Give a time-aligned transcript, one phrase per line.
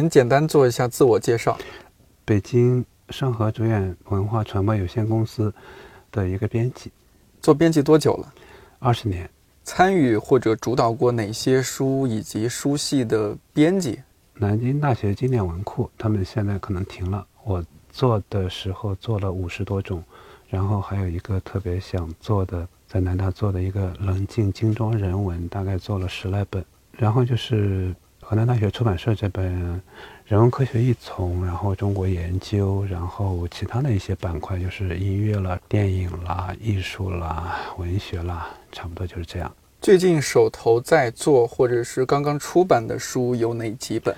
[0.00, 1.58] 请简单做一下自我介绍。
[2.24, 5.52] 北京盛和主演文化传播有限公司
[6.10, 6.90] 的一个编辑，
[7.42, 8.32] 做编辑多久了？
[8.78, 9.28] 二十年。
[9.62, 14.00] 参与或者主导过哪些书以及书系的编辑？
[14.32, 17.26] 南京大学经典文库，他们现在可能停了。
[17.44, 20.02] 我做的时候做了五十多种，
[20.48, 26.64] 然后还有一个特别想做的，在南大做的一个冷静精装人文，大概做了十来本。
[26.90, 27.94] 然后就是
[28.30, 29.44] 河南大学出版社这本
[30.24, 39.52] 《人文科学一丛》，然后中国研究，然后其他的一些板块就是音乐了、电影啦、艺术啦、文学啦，差不多就是这样。
[39.80, 44.14] 最近手头在做或者是刚刚出版的书有哪几本？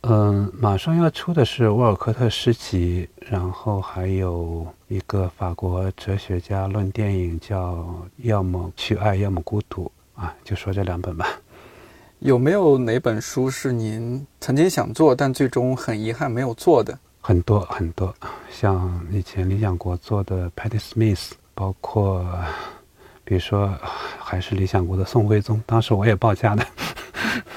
[0.00, 7.74] 嗯，马上要出的是沃尔科特诗集，然后还有一个法国哲学家论电影，叫
[8.16, 9.88] 《要么去爱，要么孤独》
[10.20, 11.28] 啊，就说这两本吧。
[12.20, 16.98] 有没有哪本书是您曾经想做，但最终很遗憾没有做的？
[17.20, 18.14] 很多很多，
[18.50, 22.24] 像以前理想国做的 Patty Smith，包括。
[23.28, 23.76] 比如说，
[24.20, 26.64] 还是理想国的宋徽宗，当时我也报价的。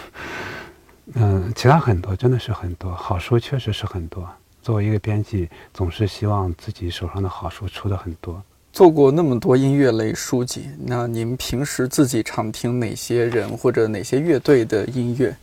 [1.14, 4.28] 嗯，其他很多，真的是很多好书，确实是很多。
[4.64, 8.42] 作为一个编辑，总是希望自己手上的好书出的很多。
[8.72, 15.36] 做过那么多音乐类书籍，那您平时自己常听哪些人或者哪些乐队的音乐？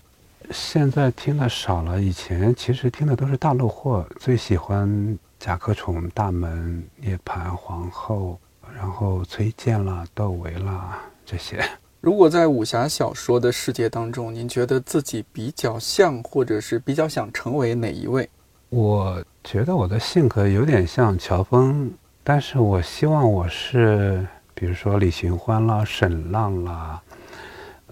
[0.50, 8.38] 现在听的少了，以前其实听的都是大陆货，最喜欢甲壳虫、大门、涅槃、皇后。
[8.76, 11.64] 然后崔健啦、窦唯啦这些。
[12.02, 18.28] 如果在武侠小说的世界当中，您觉得自己比较像，或者是比较想成为哪一位？
[18.68, 21.90] 我觉得我的性格有点像乔峰，
[22.28, 27.00] 但是我希望我是，比如说李寻欢啦、沈浪啦，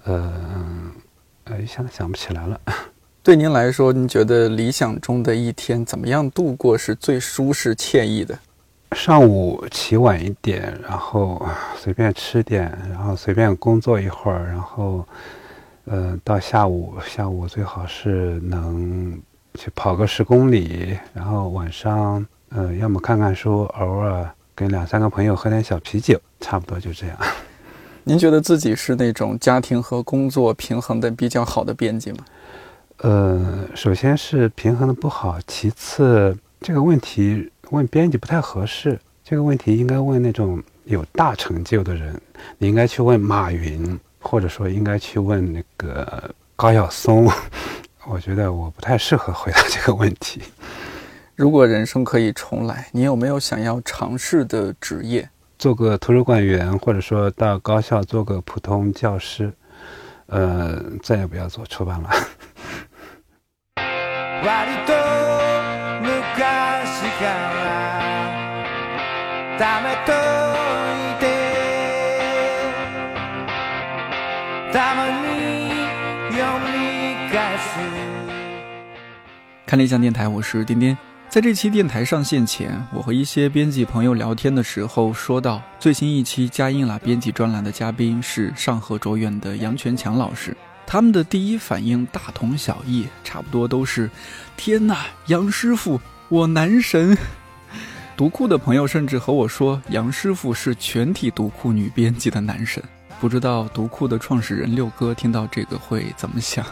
[0.03, 0.33] 呃，
[1.45, 2.59] 呃，一下子想不起来了。
[3.23, 8.37] 对您来说，您觉得理想中的一天怎么样度过是最舒适惬意的？
[8.91, 11.41] 上午起晚一点，然后
[11.77, 15.07] 随便吃点，然后随便工作一会儿，然后，
[15.85, 19.17] 呃，到下午，下午最好是能
[19.53, 27.17] 去跑个十公里，然后晚上，呃，要么看看书，偶尔跟两三个朋友喝点小啤酒，差不多就这样。
[28.05, 32.19] 您觉得自己是那种家庭和工作平衡的比较好的编辑吗？
[32.99, 37.51] 呃，首先是平衡的不好，其次这个问题。
[37.71, 42.15] 问编辑不太合适，这个问题应该问那种有大成就的人。
[42.59, 47.29] 你应该去问马云，或者说应该去问那个高晓松。
[48.07, 50.41] 我觉得我不太适合回答这个问题。
[51.37, 55.29] 如果人生可以重来，你有没有想要尝试的职业？
[55.59, 59.51] 做个图书馆员，或者说到高校做个普通教师。
[60.27, 62.09] 呃，再也不要做出版了。
[79.65, 80.97] 看理想电台，我是丁丁。
[81.35, 90.55] 在这期电台上线前，我和一些编辑朋友聊天的时候，说到最新一期加印啦编辑专栏的嘉宾是上合卓远的杨全强老师。
[90.87, 94.09] 他们的第一反应大同小异，差不多都是：
[94.55, 97.17] 天哪，杨师傅，我男神！
[98.15, 102.81] 读库的朋友甚至和我说，杨师傅是全体读库女编辑的男神。
[103.19, 106.65] 不知道读库的创始人六哥听到这个会怎么想？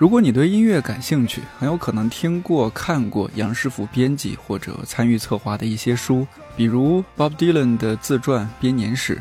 [0.00, 9.16] 如果你对音乐感兴趣，很有可能听过、看过杨师傅编辑或者参与策划的一些书，比如 Bob Dylan 的自传《编年史》，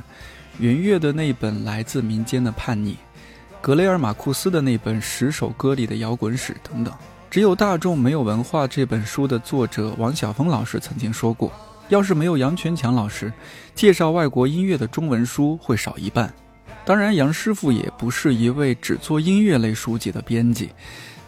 [0.57, 2.93] 云月的那本《来自民间的叛逆》，
[3.59, 6.93] 格雷尔马库斯的那本《十首歌里的摇滚史》等等。
[7.29, 11.51] 只有大众没有文化这本书的作者王晓峰老师曾经说过
[11.89, 13.33] ：“要是没有杨全强老师，
[13.75, 16.33] 介绍外国音乐的中文书会少一半。”
[16.85, 20.69] 当然，杨师傅也不是一位只做音乐类书籍的编辑，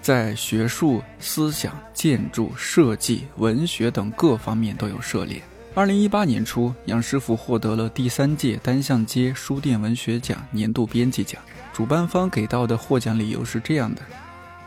[0.02, 5.42] 在学术、思想、建筑、设计、文学等各方面都有涉猎。
[5.76, 14.02] 二零一八年初，杨师傅获得了第三届单向街书店文学奖年度编辑奖，主办方给到的获奖理由是这样的。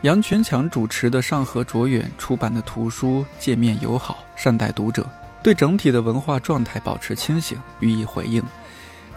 [0.03, 5.07] 杨全强主持的上河卓远出版的图书界面友好，善待读者，
[5.43, 8.43] 对整体的文化状态保持清醒，予以回应。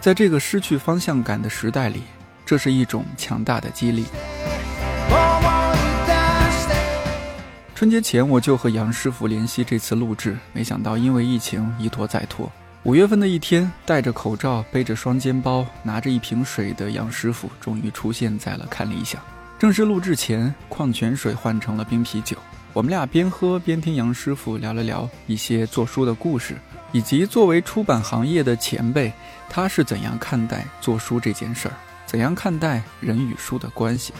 [0.08, 2.00] 在这个失去方向感的时代里，
[2.46, 4.06] 这是一种强大的激励。
[7.74, 12.50] 春节前我就和杨师傅联系这次录制，没想到因为疫情一拖再拖。
[12.84, 19.20] 五月份的一天，戴着口罩、背着双肩包、拿着一瓶水的杨师傅终于出现在了看理想。
[19.58, 22.34] 正式录制前，矿泉水换成了冰啤酒。
[22.72, 26.56] 我们俩边喝边听杨师傅聊了聊一些做书的故事，
[26.92, 29.12] 以及作为出版行业的前辈，
[29.50, 31.74] 他是怎样看待做书这件事儿，
[32.06, 34.12] 怎样看待人与书的关系。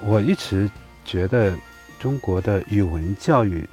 [0.00, 0.70] 我一直
[1.04, 1.52] 觉得
[1.98, 3.68] 中国的语文教育，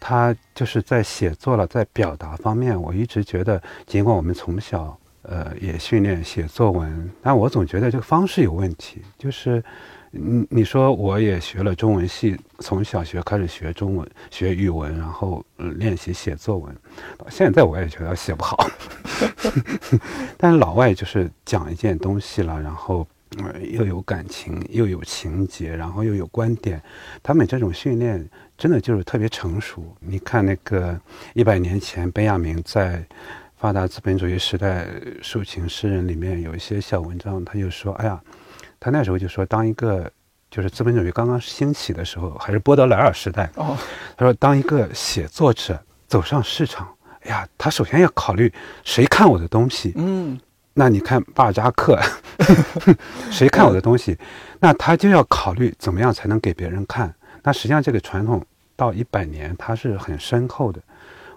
[0.00, 9.62] 它就是在写作了，在表达方面，我一直觉得，尽管我们从小呃也训练写作文，但我总觉得这个方式有问题，就是。
[10.10, 16.74] 你你说我也学了中文系，从小学开始学中文、学语文，然后练习写作文。
[17.28, 18.66] 现在我也觉得写不好，
[20.38, 23.06] 但是老外就是讲一件东西了，然后
[23.70, 26.82] 又有感情，又有情节，然后又有观点。
[27.22, 28.26] 他们这种训练
[28.56, 29.94] 真的就是特别成熟。
[30.00, 30.98] 你看那个
[31.34, 32.96] 一百年前，本雅明在
[33.58, 34.88] 《发达资本主义时代
[35.22, 38.18] 抒情诗人》里面有一些小文章，他就说：“哎呀。”
[38.80, 40.10] 他那时候就说，当一个
[40.50, 43.50] 就是资本主义刚刚兴起的时候，还是波德莱尔时代。
[43.56, 43.76] 哦，
[44.16, 46.88] 他说，当一个写作者走上市场，
[47.20, 48.52] 哎呀，他首先要考虑
[48.84, 49.92] 谁看我的东西。
[49.96, 50.38] 嗯，
[50.74, 52.00] 那你看巴尔扎克，
[53.30, 54.16] 谁看我的东西？
[54.60, 57.12] 那他就要考虑怎么样才能给别人看。
[57.42, 58.44] 那实际上这个传统
[58.76, 60.80] 到一百年，它是很深厚的。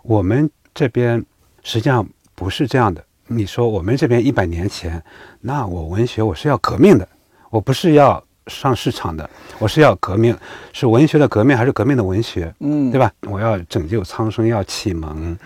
[0.04, 1.24] 我们这边
[1.64, 3.04] 实际上不是这样的。
[3.28, 5.04] 你说我们这边一百年前，
[5.40, 7.08] 那我文学我是要革命的。
[7.52, 10.36] 我不是要上市场的，我是要革命，
[10.74, 12.52] 是文学的革命还是革命的文学？
[12.60, 13.12] 嗯，对吧？
[13.28, 15.38] 我要拯救苍生，要启蒙，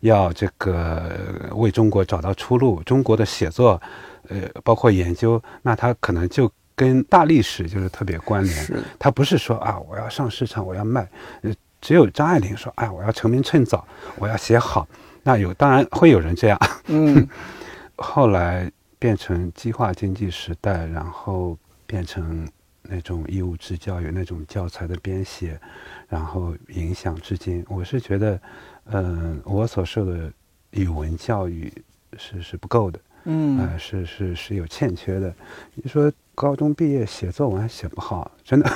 [0.00, 1.10] 要这个
[1.52, 2.80] 为中国找到出路。
[2.84, 3.80] 中国的写作，
[4.28, 8.54] 呃，包括研究，那它可能就跟大历史就是特别关联。
[8.54, 11.08] 是，它不是说啊，我要上市场，我要卖。
[11.42, 13.84] 呃，只有张爱玲说，哎，我要成名趁早，
[14.16, 14.86] 我要写好。
[15.22, 16.60] 那有，当然会有人这样。
[16.88, 17.26] 嗯，
[17.96, 18.70] 后来。
[19.04, 22.48] 变成计划经济时代，然后变成
[22.80, 25.60] 那种义务制教育、那种教材的编写，
[26.08, 27.62] 然后影响至今。
[27.68, 28.40] 我是觉得，
[28.86, 30.32] 嗯，我所受的
[30.70, 31.70] 语文教育
[32.16, 35.34] 是是不够的，嗯，啊，是是是有欠缺的。
[35.74, 38.72] 你说高中毕业写作文还写不好，真的。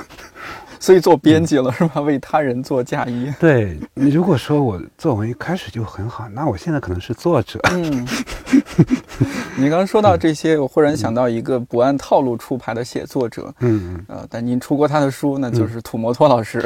[0.80, 2.00] 所以做编辑了是吧？
[2.00, 3.32] 为他人做嫁衣。
[3.40, 7.58] 对你如果说我作文一开始就很好，那我现在可能是作者。
[7.72, 8.06] 嗯，
[9.56, 13.52] 你刚刚说到这些，我忽然想到一个不按套路出牌的写作者。
[13.60, 14.04] 嗯嗯。
[14.08, 16.58] 呃，但您出过他的书，那就是土摩托老师。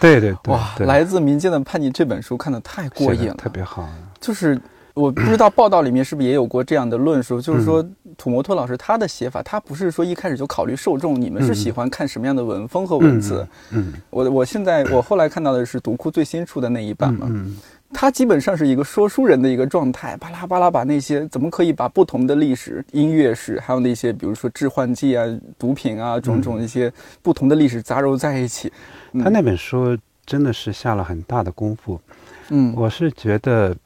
[0.00, 0.54] 对对对。
[0.54, 3.88] 哇，来自民间的叛逆这本书看的太过瘾了，特别好。
[4.20, 4.60] 就是。
[4.98, 7.86] 我不知道报道里面是不是也有过这样的论述，就是说
[8.16, 13.46] 土摩托老师他的写法，他不是说一开始就考虑受众，你们是喜欢看什么样的文风和文字。
[13.70, 17.30] 嗯，我我现在我后来看到的是读库最新出的那一版嘛，
[17.92, 25.24] 他基本上是一个说书人的一个状态，巴拉巴拉把那些怎么可以把不同的历史、音乐史，还有那些比如说致幻剂啊、
[25.56, 26.92] 毒品啊种种一些
[27.22, 28.72] 不同的历史杂糅在一起。
[29.22, 29.96] 他那本书
[30.26, 32.00] 真的是下了很大的功夫。
[32.48, 33.76] 嗯，我是觉得。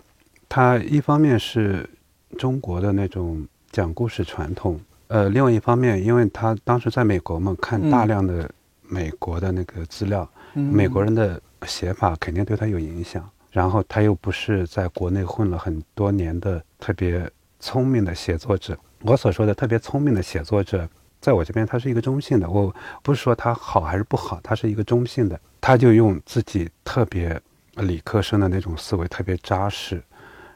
[0.54, 1.88] 他一方面是
[2.37, 4.78] 中国的那种讲故事传统，
[5.08, 8.46] 呃，另外一方面，因为他当时在美国嘛，看大量的
[8.82, 13.26] 美国的那个资料，美国人的写法肯定对他有影响。
[13.50, 17.26] 然后他又不是在国内混了很多年的特别
[17.58, 18.78] 聪明的写作者。
[19.00, 20.86] 我所说的特别聪明的写作者，
[21.19, 25.41] 在我这边他是一个中性的，我不是说他好还是不好，他是一个中性的。
[25.62, 27.41] 他就用自己特别
[27.77, 30.03] 理科生的那种思维，特别扎实。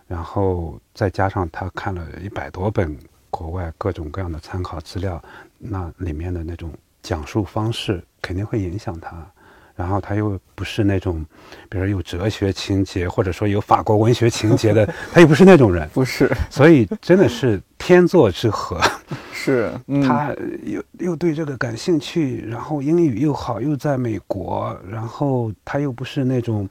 [0.08, 2.96] 然后再加上他看了一百多本
[3.28, 5.20] 国外各种各样的参考资料，
[5.58, 6.72] 那里面的那种
[7.02, 9.26] 讲述方式肯定会影响他。
[9.74, 11.22] 然后他又不是那种，
[11.68, 16.30] 比如有哲学情节或者说有法国文学情节的， 他又不是那种人，不是。
[16.48, 18.80] 所以真的是天作之合。
[19.34, 19.70] 是，
[20.02, 20.34] 他
[20.64, 26.66] 又又对这个感兴趣，然后英语又好，又在美国，然后他又不是那种。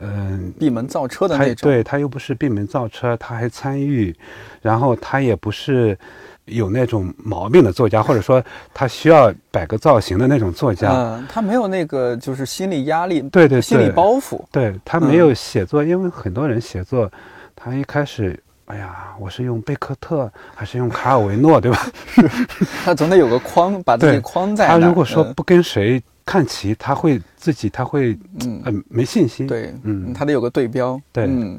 [0.00, 4.14] 嗯，闭门造车的那种，对他又不是闭门造车，他还参与，
[4.62, 5.98] 然后他也不是
[6.44, 10.92] 有那种毛病的作家，或者说他需要摆个造型的那种作家。
[10.92, 14.40] 嗯，他没有那个就是心理压力，对对，心理包袱。
[14.52, 17.10] 对他没有写作，因为很多人写作，
[17.56, 21.86] 他一开始，哎呀，我是用贝克特还是用卡尔维诺，对吧？
[22.06, 22.30] 是，
[22.84, 24.68] 他总得有个框，把自己框在。
[24.68, 26.02] 他如果说不跟谁。
[26.28, 29.46] 看齐，他会自己，他会嗯没信心。
[29.46, 31.00] 对，嗯，他得有个对标。
[31.10, 31.58] 对，嗯，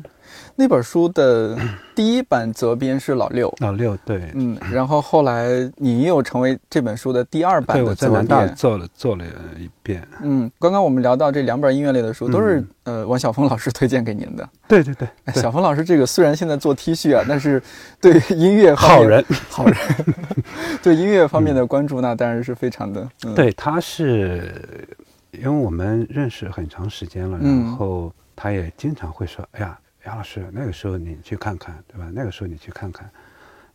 [0.60, 1.58] 那本书的
[1.96, 5.48] 第一版责编是老六，老六对，嗯，然后后来
[5.78, 8.54] 你又成为这本书的第二版对，的我在责南大编。
[8.56, 9.24] 做了做了
[9.58, 10.06] 一遍。
[10.22, 14.50] 嗯，刚刚我们聊到这两本音乐类的书，都是、嗯呃王晓峰老师推荐给您的。
[14.68, 15.08] 对对对，
[15.42, 17.63] 小峰老师这个虽然现在做 T 恤啊，但是
[18.01, 19.78] 对音乐好人，好人，
[20.84, 23.08] 对音乐方面的关注那当然是非常的。
[23.24, 24.54] 嗯、，对，他是
[25.32, 32.10] 因为我们认识很长时间了，嗯然后他也经常会说：“哎呀，杨老师，那个时候你去看看，对吧？
[32.13, 33.10] 那个时候你去看看，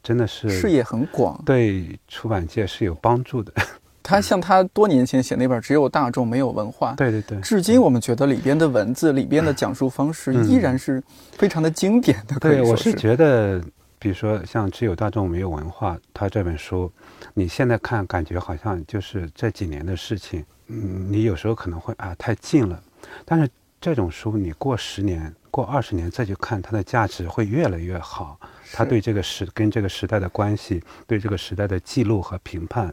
[0.03, 1.41] 真的是视野很广。
[1.45, 3.53] 对出版界是有帮助的。
[4.03, 11.03] 他像他多年前写那本《只有大众没有文化》，对对对，至今我们觉得里边的文字、里边的讲述方式嗯依然是
[11.33, 12.39] 非常的经典的。
[12.39, 13.59] 对，我是觉得，
[13.99, 16.93] 比如说像《只有大众没有文化》，他这本书，
[17.33, 22.83] 你现在看感觉好像就是这几年的事情，嗯，你有时候可能会啊太近了，
[23.25, 23.49] 但是
[23.81, 28.37] 这种书你过十年、过二十年再去看，它的价值会越来越好。
[28.73, 32.93] 它对这个时跟这个时代的关系，对这个时代的记录和评判，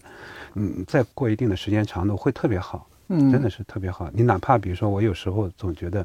[0.54, 2.88] 嗯，再过一定的时间长度会特别好。
[3.08, 4.12] 嗯，真的是特别好。
[4.14, 6.04] 你哪怕比如说，我有时候总觉得，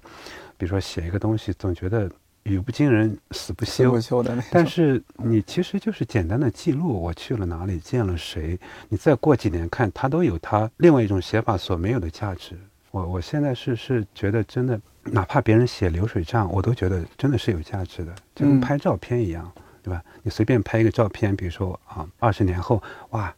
[0.56, 2.10] 比如说写一个东西，总觉得
[2.44, 4.00] 语不惊人死不休死不。
[4.00, 4.50] 休的那种。
[4.50, 8.58] 但是你其实就是简单的记录我去了哪里，见了谁，
[8.88, 12.56] 你再过几年看，它都有它另外一种写法所没有的价值。
[12.92, 14.80] 我我现在是是觉得真的，
[15.12, 19.50] 哪怕别人写流水账，我都觉得真的是有价值的，就跟嗯拍照片一样，
[19.82, 20.02] 对吧？
[20.22, 23.32] 你随便拍一个照片，比如说啊，二十年后，哇，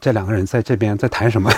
[0.00, 1.50] 这两个人在这边在谈什么？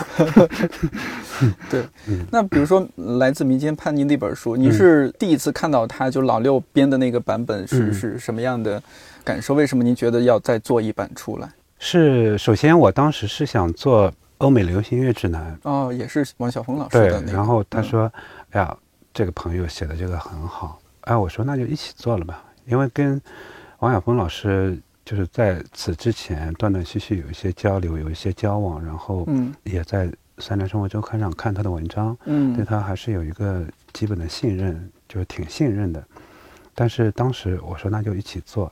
[1.70, 2.80] 对， 嗯那比如说
[3.18, 8.82] 《来自民间叛逆》那本书，你是第一次看到他，就老六编的那个版本是、嗯是什么样的
[9.24, 9.54] 感受？
[9.54, 11.48] 为什么您觉得要再做一版出来？
[11.78, 17.32] 是，首先我当时是想做欧美流行乐指南，哦，也是王晓峰老师对的那，个。
[17.32, 18.12] 然后他嗯说，
[18.50, 18.76] 哎呀，
[19.16, 23.18] 这个朋友写的这个很好，哎，我说那就一起做了吧，因为跟
[23.78, 29.54] 王晓峰老师就是在此之前断断续续有一些交流，有一些交往，然后嗯。
[29.64, 30.06] 也在
[30.36, 36.04] 《三联生活周刊》上看他的文章，对嗯他还是有一个基本的信任，就是挺信任的。
[36.74, 38.70] 但是当时我说那就一起做，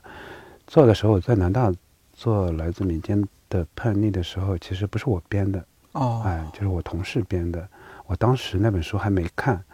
[0.67, 1.73] 做的时候我在南大
[2.13, 7.67] 做来自民间的叛逆的时候，其实不是我编的，哦，哎，就是我同事编的。
[8.05, 9.65] 我当时那本书还没看，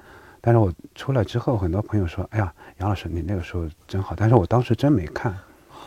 [0.40, 5.32] 但是我出来之后，很多朋友说：“哎呀，杨老师你那个时候真好。”但是我当时真没看，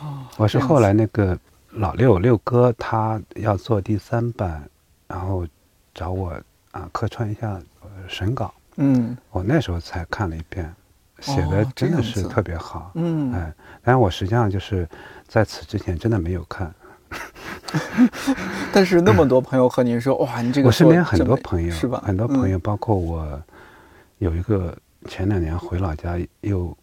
[0.00, 1.38] 哦我是后来那个
[1.70, 4.68] 老六六哥他要做第三版，
[5.06, 5.46] 然后
[5.94, 6.32] 找我
[6.72, 8.52] 啊客串一下呃审稿。
[8.76, 10.72] 嗯我那时候才看了一遍，
[11.20, 12.90] 写的真的是特别好。
[12.94, 14.88] 嗯，哎，但是我实际上就是
[15.28, 16.72] 在此之前真的没有看。
[18.72, 22.02] 但是那么多朋友和您说，哇，你这个我身边很多朋友，是吧？
[22.04, 23.40] 很多朋友，嗯包括我，
[24.18, 24.76] 有一个
[25.08, 26.76] 前两年回老家又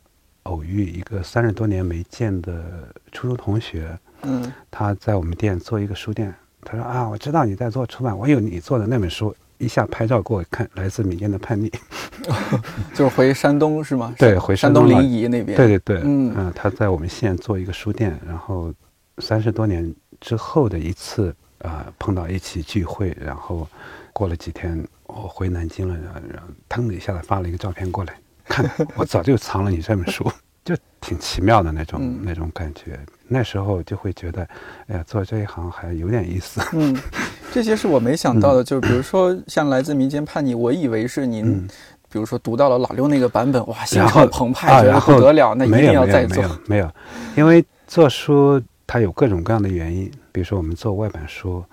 [0.44, 6.34] 偶遇一个三十多年没见的初中同学，嗯他在我们店做一个书店，
[6.64, 11.72] 他说啊，我知道你在做出版，我有你做的那本书，一下拍照给我看，来自民间的叛逆。
[12.94, 14.14] 就是回山东是吗？
[14.18, 15.58] 对回山东临沂那边。
[15.58, 18.74] 对对对，嗯呃他在我们县做一个书店，然后
[19.20, 23.68] 三十多年之后的一次啊、呃碰到一起聚会，然后
[24.13, 28.13] 过了几天我回南京了，然后然后腾的一下子发了一个照片过来，
[28.46, 30.30] 看 我早就藏了你这本书，
[30.63, 33.00] 就挺奇妙的那种、嗯那种感觉。
[33.27, 34.48] 那时候就会觉得，
[34.88, 36.62] 哎呀，做这一行还有点意思。
[36.74, 36.96] 嗯，
[37.51, 41.68] 这些是我没想到的，就是比如说像来自民间叛逆，我以为是您，嗯
[42.12, 46.44] 比如说读到了老六那个版本，哇，心潮澎湃，啊，觉得不得了，那一没定要再做。
[46.44, 46.91] 有没有，
[47.38, 51.63] 因为做书它有各种各样的原因，比如说我们做外版书，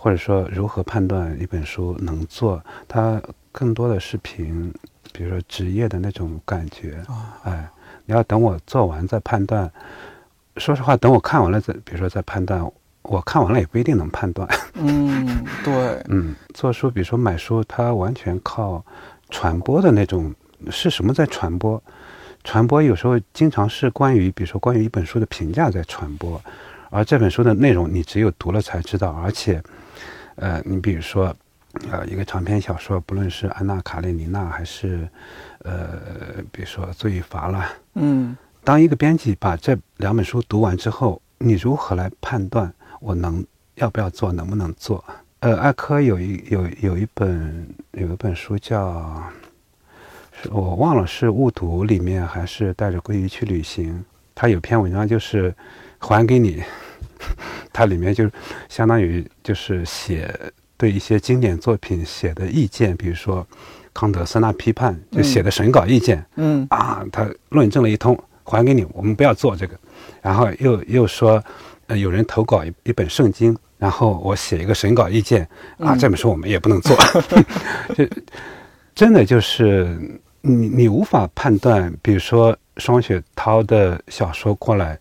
[0.00, 4.72] 或者说如何判断一本书能做，它更多的是凭，
[5.12, 7.68] 比如说职业的那种感觉，啊，哎，
[8.06, 9.68] 你要等我做完再判断。
[10.56, 12.64] 说实话，等我看完了再，比如说再判断，
[13.02, 14.48] 我看完了也不一定能判断。
[14.78, 18.84] 嗯，对，嗯，做书，比如说买书，它完全靠
[19.30, 20.32] 传播的那种，
[20.70, 21.82] 是什么在传播？
[22.44, 26.40] 传播有时候经常是关于，比如说关于一本书的评价在传播，
[26.88, 29.10] 而这本书的内容你只有读了才知道。
[29.24, 29.60] 而且，
[30.40, 31.34] 呃，你比如说，
[31.90, 35.08] 呃，一个长篇小说，不论是安娜·卡列尼娜还是，
[35.64, 35.98] 呃，
[36.50, 43.44] 比如说《罪与罚》啦，嗯当一个编辑把这两本书读完之后，你如何来判断我能
[43.76, 45.04] 要不要做，能不能做？
[45.40, 49.22] 呃，艾科有一有有一本有一本书叫，
[50.42, 54.04] 是我忘了是误读里面还是带着鲑鱼去旅行。
[54.34, 55.54] 他有篇文章就是
[55.98, 56.62] 还给你，
[57.72, 58.28] 它里面就
[58.68, 60.34] 相当于就是写
[60.76, 63.46] 对一些经典作品写的意见，比如说
[63.92, 66.24] 康德、三大批判，就写的审稿意见。
[66.36, 69.76] 嗯啊，他论证了一通，还给你，我们不要做这个。
[70.22, 71.42] 然后又又说，
[71.88, 75.48] 呃，有人投稿一一本圣经，然后我写一个审稿意见
[75.78, 76.96] 啊，这本书我们也不能做。
[77.96, 78.08] 就
[78.94, 79.98] 真的就是
[80.42, 84.98] 你你无法判断，比如说双雪涛的小说过来，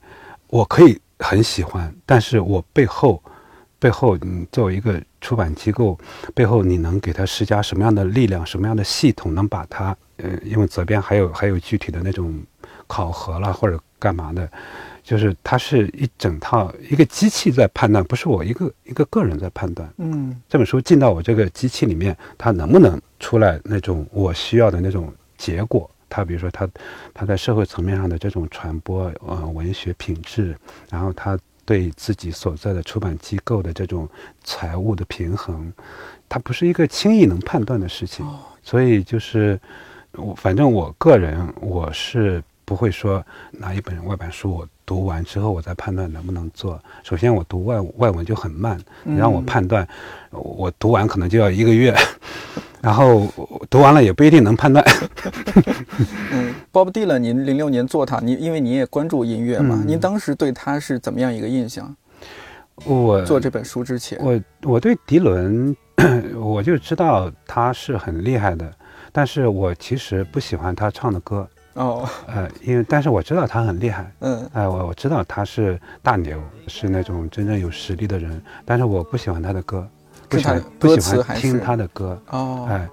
[0.47, 3.21] 我可以很喜欢，但是我背后
[3.79, 5.97] 背后你作为一个出版机构，
[6.33, 12.37] 背后你能给他施加什么样的力量，什么样的系统能把它呃，因为责编还有还有具体的那种
[12.87, 14.49] 考核了或者干嘛的。
[15.03, 19.89] 就是它是一整套一个机器在判断，不是我一个一个个人在判断。
[19.99, 25.89] 嗯，这本书进到我这个机器里面，它能不能出来那种我需要的那种结果？
[26.09, 26.67] 它比如说他
[27.13, 30.55] 他在社会层面上的这种传播，呃，文学品质，
[30.89, 34.07] 然后他对自己所在的出版机构的这种
[34.43, 35.71] 财务的平衡，
[36.27, 38.25] 它不是一个轻易能判断的事情。
[38.63, 39.59] 所以就是
[40.13, 44.67] 我反正我个人我是不会说拿一本外版书我。
[44.87, 46.81] 读完之后，我再判断能不能做。
[47.03, 49.85] 首先，我读外外文就很慢，你让我判断，
[50.31, 51.93] 我读完可能就要一个月，
[52.81, 53.27] 然后
[53.69, 54.85] 读完了也不一定能判断。
[56.31, 61.95] 嗯，Bob Dylan，您零六年做他，您因为您也关注音乐嘛，您当时对他是怎么样一个印象？
[62.85, 65.75] 我做这本书之前，我我对迪伦，
[66.35, 68.71] 我就知道他是很厉害的，
[69.11, 71.47] 但是我其实不喜欢他唱的歌。
[71.73, 79.87] 哦，呃，因为但是我知道他很厉害，嗯，哎，我我知道他是大牛，是那种真正有实力的人，但是我不喜欢他的歌，
[80.29, 82.89] 不喜欢不喜欢听他的歌，哦，哎，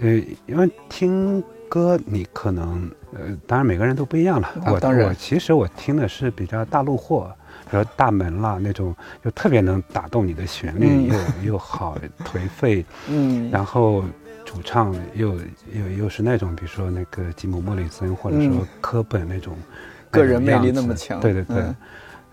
[0.00, 0.10] 呃，
[0.46, 7.32] 因为听歌你可能，呃，当然每个人都不一样了，我当然，我其实我听的是比较大陆货，
[7.70, 11.18] 比如大门啦那种，就特别能打动你的旋律，又
[11.52, 14.04] 又好颓废，嗯，然后。
[14.46, 15.34] 主唱又
[15.72, 19.56] 又又是那种，比如说那个吉姆·莫里森，或者说科本那种，
[20.10, 21.18] 个人魅力那么强。
[21.18, 21.64] 对对对。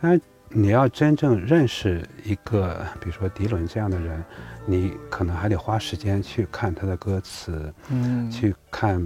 [0.02, 0.20] 那
[0.54, 4.24] 你要真正认识一个，比如说迪伦这样的人，
[4.66, 9.02] 你可能还得花时间去看他的歌词，嗯，去看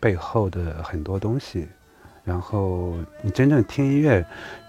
[0.00, 1.68] 背后的很多东西。
[2.24, 4.24] 然后你真正听音乐，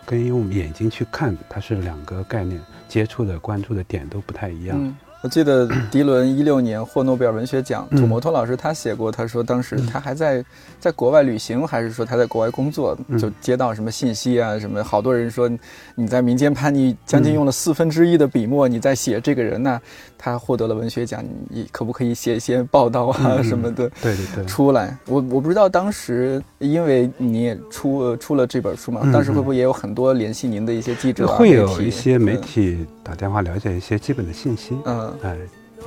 [0.06, 4.96] 跟用眼睛去看，它是两个概念，接触的、关注的点都不太一样。
[5.22, 10.44] 我记得迪伦一六年获诺贝尔文学奖，土摩托老师他写过，他说当时他还在
[10.80, 15.50] 在国外旅行，还是说他在国外工作，就接到什么信息啊，什么好多人说
[15.94, 19.82] 你在民间叛逆，将近用了四分之一的笔墨，你在写这个人呢，
[20.18, 23.90] 他获得了文学奖，你可不可以写一些报道啊什么的？
[24.02, 31.28] 对对对，出来，我我不知道当时因为你也出出了这本书嘛，当时会不会也有很多联系您的一些记者？
[31.28, 34.78] 会有一些媒体打电话了解一些基本的信息。
[34.86, 35.12] 嗯。
[35.24, 35.36] 哎，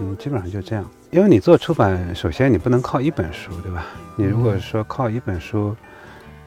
[0.00, 0.84] 嗯，基本上就这样。
[1.12, 3.86] 因为你做出版，首先你不能靠一本书，对吧？
[4.16, 5.76] 你如果说靠一本书，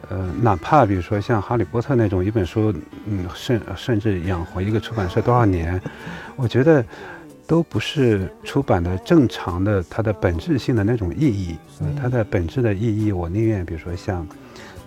[0.09, 2.73] 呃，哪怕比如说像《哈利波特》那种一本书，
[3.05, 5.81] 嗯，甚甚至养活一个出版社多少年，
[6.35, 6.83] 我觉得
[7.47, 11.55] 都不是出版的正常的它的本质性的那种意义。
[11.95, 14.27] 它的本质的意义，我宁愿比如说像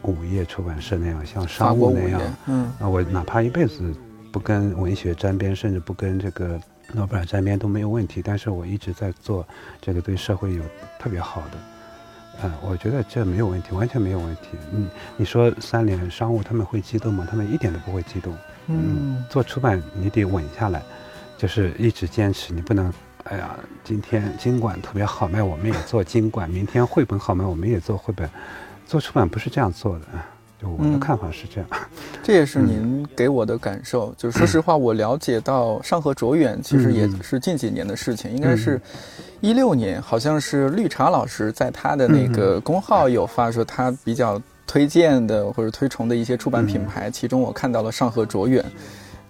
[0.02, 3.94] 午夜出版社那样，像商务那样，嗯，啊，我哪怕一辈子
[4.32, 6.60] 不跟文学沾边，甚至不跟这个。
[6.94, 9.46] 诺贝尔沾边都没有问题，但是我一直在做
[9.78, 10.64] 这个对社会有
[10.98, 11.58] 特别好的，
[12.44, 14.56] 嗯，我觉得这没有问题，完全没有问题。
[14.72, 17.28] 嗯你说三联商务他们会激动吗？
[17.30, 18.34] 他们一点都不会激动。
[18.68, 20.82] 嗯，做出版你得稳下来，
[21.36, 22.90] 就是一直坚持，你不能，
[23.24, 28.26] 哎呀，今天经管特别好卖，我们也做经管；明天绘本好卖，我们也做绘本。
[28.86, 30.06] 做出版不是这样做的。
[30.60, 31.68] 就我的看法是这样，
[32.28, 34.14] 这也是您给我的感受。
[34.18, 38.78] 就是说实话，我了解到上河卓远其实也是近几年的事情，应该是
[39.40, 48.62] 一六年，好像是绿茶老师在他的那个公号有发说他比较推荐的或者推崇的一些出版品牌，其中我看到了上河卓远。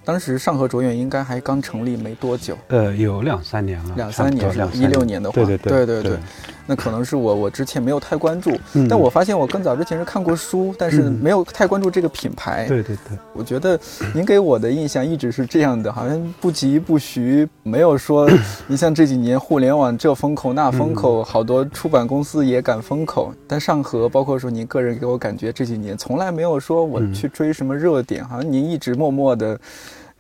[0.09, 6.19] 当时上合卓远应该还刚成立没多久，呃，有两三年了，两三年，一六年的话，对对对对对，
[6.65, 8.51] 那可能是我我之前没有太关注，
[8.89, 12.67] 但我发现我更早之前是看过书，但是没有太关注这个品牌。
[12.67, 13.79] 对对对，我觉得
[14.15, 18.27] 您给我的印象一直是这样的，好像不疾不徐，没有说
[18.67, 29.61] 你像这几年互联网这风口那风口，好多出版公司也赶风口，但上合包括说您个人给我感觉这几年从来没有说我去追什么热点，好像您一直默默的。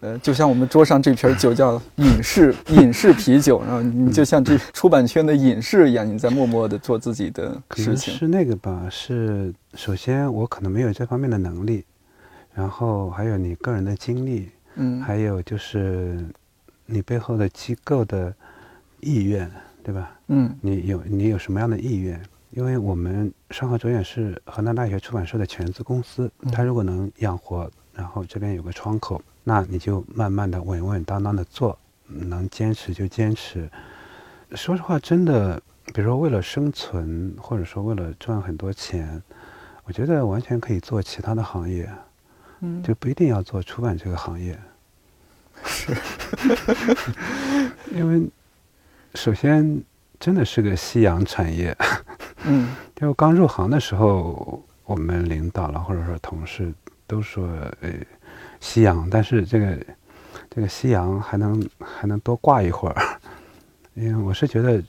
[0.00, 8.14] 呃，就像我们桌上这瓶酒叫隐士隐士啤酒，然后你就像这出版圈的隐士一样，你在默默的做自己的事情。
[8.14, 8.86] 是那个吧？
[8.90, 11.84] 是首先我可能没有这方面的能力，
[12.54, 16.24] 然后还有你个人的经历，嗯，还有就是
[16.86, 18.32] 你背后的机构的
[19.00, 19.50] 意愿，
[19.82, 20.12] 对吧？
[20.28, 22.20] 嗯，你有你有什么样的意愿？
[22.50, 33.66] 因为我们上河卓远是河南大学出版社的全资公司，它如果能养活，然后这边有个窗口，那你就慢慢的稳稳当当的做，能坚持就坚持。
[34.52, 35.58] 说实话，真的，
[35.94, 39.22] 比如说为了生存，或者说为了赚很多钱，
[39.84, 41.90] 我觉得完全可以做其他的行业，
[42.60, 44.58] 嗯，就不一定要做出版这个行业。
[45.64, 45.96] 是，
[47.96, 48.28] 因为
[49.14, 49.82] 首先
[50.20, 51.74] 真的是个夕阳产业。
[52.44, 56.70] 嗯，就刚入行的时候，我们领导了或者说同事
[57.06, 57.48] 都说，
[57.80, 57.90] 呃，
[58.60, 59.78] 夕阳，但是这个
[60.50, 62.96] 这个夕阳还能还能多挂一会儿。
[63.94, 64.80] 因为我是觉得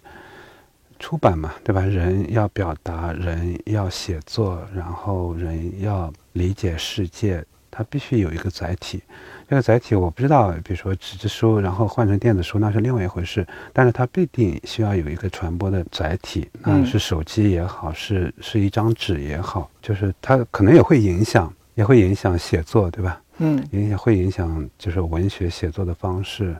[0.99, 1.82] 出版嘛，对吧？
[1.82, 9.01] 人要表达，人要写作，然后人要理解世界，它必须有一个载体。
[9.49, 13.43] 这个载体我不知道，比如说纸质书，然后换成电子书，那是另外一回事。
[13.73, 23.19] 但是它必定需要有一个传播的载体，那是手机也好，是是一张纸也好，就是它可能也会影响，也会影响写作，对吧？
[23.39, 26.56] 嗯，影响会影响就是文学写作的方式。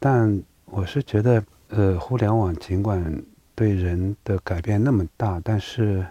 [0.00, 3.22] 但我是觉得，呃，互联网尽管
[3.54, 6.04] 对人的改变那么大，但是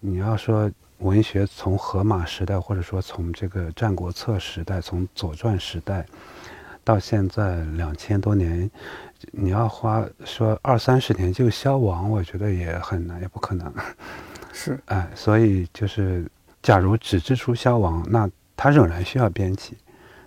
[0.00, 0.70] 你要说。
[0.98, 6.04] 文学从荷马时代，或者说从这个《战国策》时代，从《左传》时代，
[6.82, 8.68] 到现在两千多年，
[9.30, 13.72] 你要花说二三十年就消亡，我觉得也很难，也不可能。
[14.52, 16.28] 是，哎，所以就是，
[16.60, 19.74] 假如纸质书消亡，那它仍然需要编辑，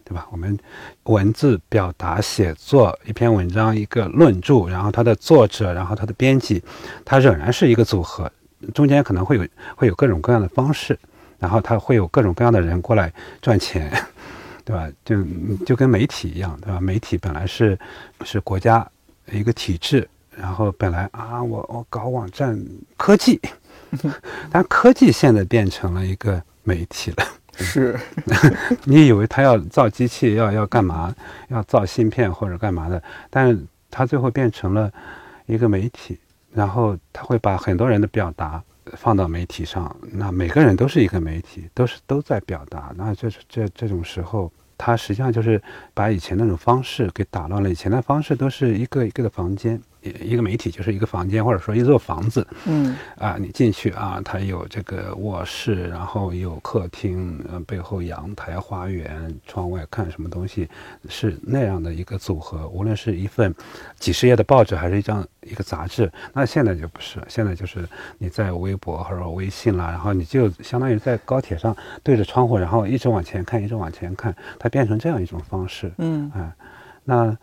[0.04, 0.26] 对吧？
[0.32, 0.58] 我们
[1.04, 6.64] 文字表达、写作一篇文章、一个论著，然后它的作者，然后它的编辑，
[7.06, 8.32] 它仍然是一个组合。
[8.74, 10.98] 中间可能会有会有各种各样的方式，
[11.40, 13.92] 然后他会有各种各样的人过来赚钱，
[14.64, 14.88] 对吧？
[15.04, 15.24] 就
[15.66, 16.80] 就跟媒体一样，对吧？
[16.80, 17.78] 媒体本来是
[18.24, 18.88] 是国家
[19.32, 22.56] 一个体制，然后本来啊，我我搞网站
[22.98, 23.42] 科技，
[24.52, 27.26] 但科技现在变成了一个媒体了。
[27.62, 28.00] 是，
[28.86, 31.16] 你以为他要造机器，要要干嘛？
[31.50, 33.02] 要造芯片或者干嘛的？
[33.30, 34.92] 但是他最后变成了
[35.46, 36.18] 一个媒体。
[36.54, 38.62] 然后他会把很多人的表达
[38.98, 42.92] 放到媒体上，那每个人都是一个媒体，都是都在表达。
[42.98, 45.62] 那这这这种时候，他实际上就是
[45.94, 47.70] 把以前那种方式给打乱了。
[47.70, 49.82] 以前的方式都是一个一个的房间。
[50.02, 52.46] 一个媒体就是一个房间，或者说一座房子。
[52.66, 60.68] 嗯，啊，你进去啊，它有这个卧室，然后有客厅，呃，背后阳台、花园，窗外看什么东西，
[61.08, 62.68] 是那样的一个组合。
[62.70, 63.54] 无论是一份
[63.98, 67.88] 几十页的报纸，还是一张一个杂志，那现在就不是，现在就是
[68.18, 75.92] 你在微博或者微信啦，然后你就相当于在高铁上对着窗户，然后一直往前看，一直往前看，它变成这样一种方式。
[76.00, 76.52] 嗯，啊，
[77.04, 77.38] 那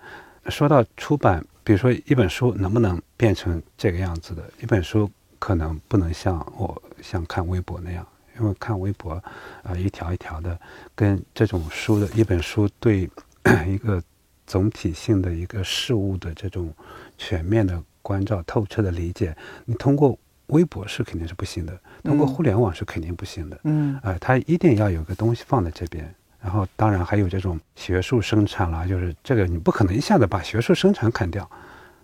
[0.48, 1.44] 说到出版。
[1.68, 4.42] 比如说，一本书能不能变成这个样子的？
[4.62, 8.06] 一本书可能不能像我像看微博那样，
[8.40, 9.22] 因为看微博，
[9.62, 10.58] 啊，一条一条的，
[10.94, 13.02] 跟这种书的一本书对
[13.68, 14.02] 一个
[14.46, 16.72] 总体性的一个事物的这种
[17.18, 23.60] 全面的关照、透彻的理解，你通过微博是肯定是不行的，通过互联网是肯定不行的。
[23.64, 26.14] 嗯，啊，它一定要有个东西放在这边。
[26.40, 31.48] 然后，当然还有这种学术生产啦，就是这个你不可能一下子把学术生产砍掉，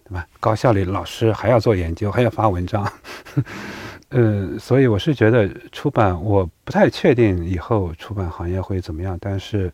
[0.02, 0.26] 对吧？
[0.40, 2.90] 高校里老师还要做研究，还要发文章，
[4.10, 9.72] 呃，所以我是觉得出版，我不太确定以后出版行业会怎么样，但是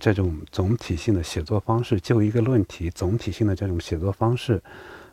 [0.00, 4.60] 这种总体性的写作方式，就一个论题，总体性的这种写作方式，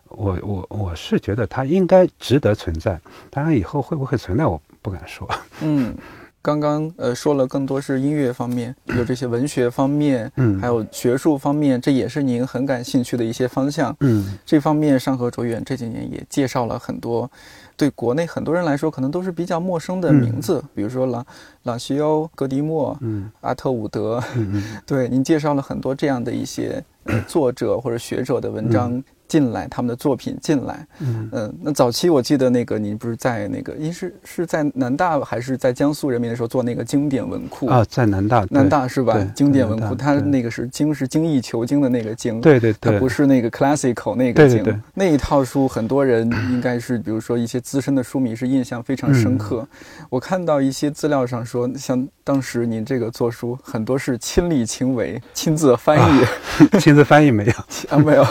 [0.07, 2.99] 我我我是觉得它应该值得存在。
[3.29, 5.29] 当然，以后会不会存在，我不敢说。
[5.61, 5.95] 嗯。
[6.41, 17.29] 刚刚呃说了更多是音乐方面， 有这些文学方面，嗯，还有学术方面，这也是您很感兴趣的一些方向，嗯，这方面上河卓远这几年也介绍了很多，
[17.77, 21.25] 对国内很多人来说可能都是比较陌生的名字，比如说朗
[21.63, 26.83] 朗西欧、格迪莫，嗯，阿特伍德，嗯对，您介绍了很多这样的一些
[27.27, 29.01] 作者或者学者的文章。
[29.31, 37.81] 进来，他们的作品进来，嗯那早期我记得那个，您不是在那个，您是是在南大还是在江苏人民的时候做那个经典文库啊？
[37.89, 39.17] 在南大，南大是吧？
[39.33, 44.81] 经典文库，它那个是精是精益求精的那个精，对对对，它不是那个 classical 那个精。
[44.93, 49.65] 那一套书，很多人应该是，比如说一些资深的书迷是印象非常深刻。
[50.09, 57.53] 我看到一些资料上说，像当时您这个做书，很多是亲力亲为，亲自翻译，亲自翻译没有
[57.89, 57.97] 啊？
[57.97, 58.23] 没有，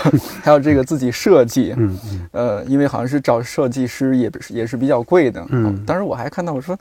[0.43, 1.73] 还有这个自己设计。
[1.77, 5.47] 嗯嗯，呃，因为好像是找设计师也也是比较贵的。
[5.51, 6.77] 嗯，当时我还看到我说，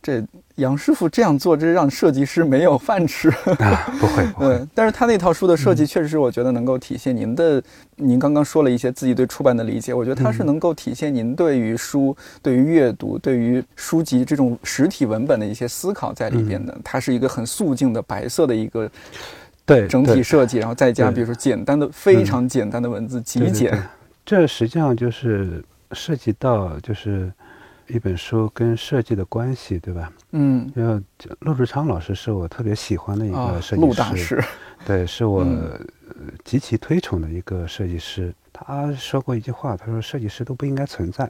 [0.00, 0.22] 这
[0.54, 3.92] 杨师傅这样做，这让设计师没有饭吃 啊！
[3.98, 4.66] 不会，不会。
[4.72, 7.60] 但是他那套书的设计，确实是我觉得能够体现您的。
[8.02, 16.74] 您刚刚说了一些自己对出版的理解，我觉得它是能够体现您对于书、对于阅读、对于书籍这种实体文本的一些思考在里边的。
[16.82, 18.90] 它是一个很素净的白色的一个
[19.70, 23.82] 对整体设计，然后再加比如说简单的、非常简单的文字，极简。
[24.24, 27.32] 这实际上就是涉及到就是。
[27.92, 30.12] 一本书跟设计的关系，对吧？
[30.30, 31.02] 嗯，因为
[31.40, 34.44] 陆志昌老师是我特别喜欢的一个设计师，陆大师，
[34.86, 35.44] 对，是我
[36.44, 38.32] 极其推崇的一个设计师。
[38.52, 41.28] 他说过一句话，他说设计师都不应该存在。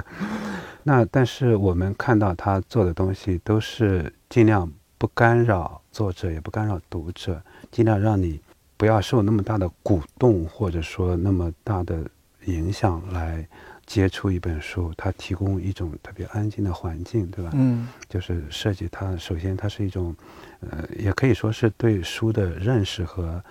[0.82, 7.38] 那但是我们看到他做的东西都是尽量不干扰作者，也不干扰读者，
[7.72, 8.38] 尽量让你
[8.76, 12.08] 不要受那么大的鼓动，或者说那么大的
[12.44, 13.44] 影响来。
[13.84, 17.50] 接触一本书，它提供一种特别安静的环境，对吧？
[17.52, 20.14] 嗯，就是设计它，首先它是一种，
[20.60, 23.42] 呃，也可以说是对书的认识和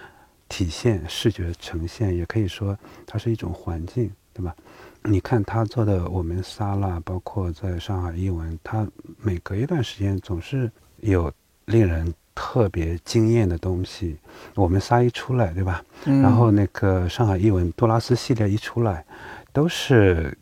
[0.48, 4.56] 体现、视觉呈现，也可以说它是一种环境，对吧？
[5.04, 8.88] 你看他做的我们沙拉，包括在上海译文，他
[9.22, 11.32] 每隔一段时间总是有
[11.66, 14.17] 令人特别惊艳的东西。
[14.56, 15.84] 我们仨一出来，对吧？
[16.06, 19.06] 然后那个上海译文杜拉斯系列一出来。
[19.54, 20.36] 都是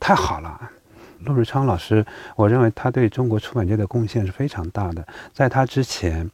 [0.00, 0.60] 太好了，
[1.20, 5.06] 陆日昌老师，我认为他对中国出版界的贡献是非常大的。
[5.32, 6.28] 在他之前，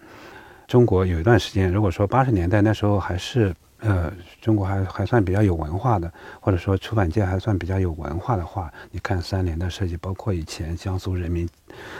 [0.66, 11.48] 中国有一段时间，如果说八十年代那时候还是呃，中国还还算比较有文化的，或者说出版界还算比较有文化的话，你看三联的设计，包括以前江苏人民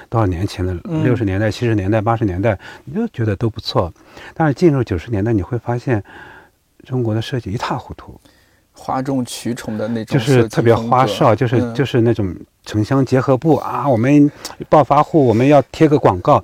[0.08, 3.92] 多少年前的六十年代、七十年代、八十年代，你就觉得都不错。
[4.32, 6.02] 但是进入九十年代，你会发现
[6.84, 8.20] 中国的设计一塌糊涂。
[8.82, 14.28] 哗众取宠的那种，就是特别花哨，就是就是那种城乡结合部啊，我们
[14.68, 16.42] 暴发户，我们要贴个广告。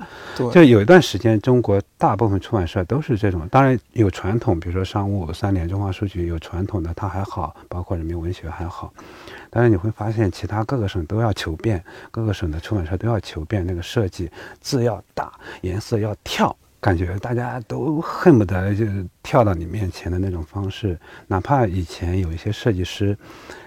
[0.52, 8.92] 就有一段时间，中国大部分出版社都是这种，当然有传统，比如说商务、三联、中华书局有传统的，它还好，包括人民文学还好。
[9.50, 16.54] 但是你会发现，其他各个省都要求变，各个省的出版社都要求变，那个设计字要大，颜色要跳。
[16.88, 18.86] 感觉大家都恨不得就
[19.22, 23.14] 跳到你面前的那种方式，哪怕以前有一些设计师，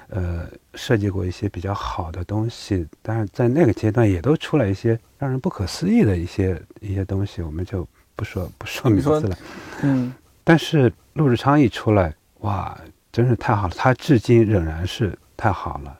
[0.07, 9.37] 呃，设计过一些比较好的东西，但是在那个阶段也都出来一些让人不可思议的一些一些东西，我们就不说不说名字了。
[9.83, 10.11] 嗯，
[10.43, 12.75] 但是陆志昌一出来，哇，
[13.11, 15.95] 真是太好了，他至今仍然是太好了，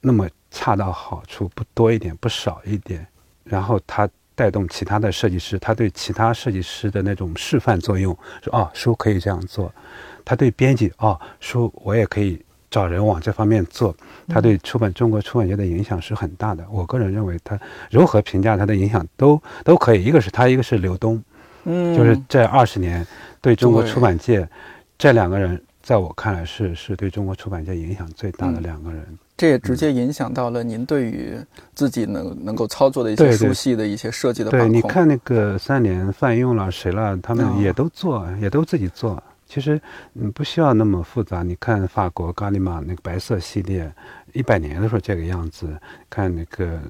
[0.00, 3.06] 那么恰到好处，不多一点，不少一点，
[3.44, 4.08] 然后他。
[4.38, 9.72] 带动其他的设计师，他对其他设计师的那种示范作用，说哦，书可以这样做。
[10.24, 13.92] 他对编辑，哦，书我也可以找人往这方面做。
[14.28, 16.64] 他对出版中国出版界的影响是很大的。
[16.70, 17.58] 我个人认为，他
[17.90, 20.04] 如何评价他的影响都都可以。
[20.04, 21.20] 一个是他，一个是刘东，
[21.64, 23.04] 嗯，就是这二十年
[23.40, 24.48] 对中国出版界，
[24.96, 29.18] 这两个人在我看来是是对中国出版界影响最大的两个人。
[29.38, 31.38] 这也直接影响到了您对于
[31.72, 39.22] 自己能能够操作的一些书系的一些设计的对，你看那个三联泛用了谁了，他们也都做，也都自己做。
[39.46, 39.80] 其实
[40.14, 41.44] 嗯不需要那么复杂。
[41.44, 43.88] 你看法国伽利玛那个白色系列，
[44.32, 45.68] 一百年的时候这个样子。
[46.10, 46.80] 看那个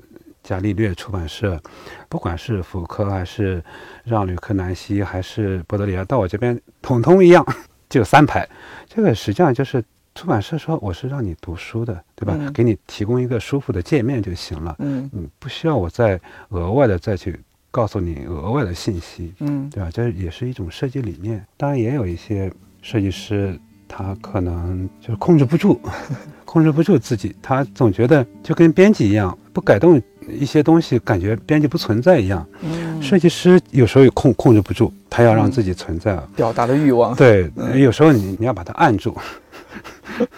[0.43, 1.61] 伽利略出版社，
[2.09, 3.63] 不管是福柯还是
[4.05, 7.45] 让吕克南希还是波德里亚，到我这边统统一样，
[7.91, 8.49] 就三排。
[8.89, 9.85] 这个实际上就是。
[10.19, 12.37] 出版社说：“我是让你读书的，对吧？
[12.53, 14.75] 给你提供一个舒服的界面就行了。
[14.81, 17.39] 嗯，嗯，不需要我再额外的再去
[17.71, 19.33] 告诉你额外的信息。
[19.39, 19.89] 嗯，对吧？
[19.93, 21.47] 这也是一种设计理念。
[21.57, 22.53] 当然，也有一些
[22.83, 25.81] 设计师，他可能就是控制不住，
[26.45, 32.45] 控制不住自己，他总觉得就跟编辑一样，不改动一些东西，感觉编辑不存在一样。
[32.63, 37.15] 嗯，设计师有时候也控控制不住，他要让自己存在，表达的欲望。
[37.15, 39.17] 对，有时候你你要把它按住。”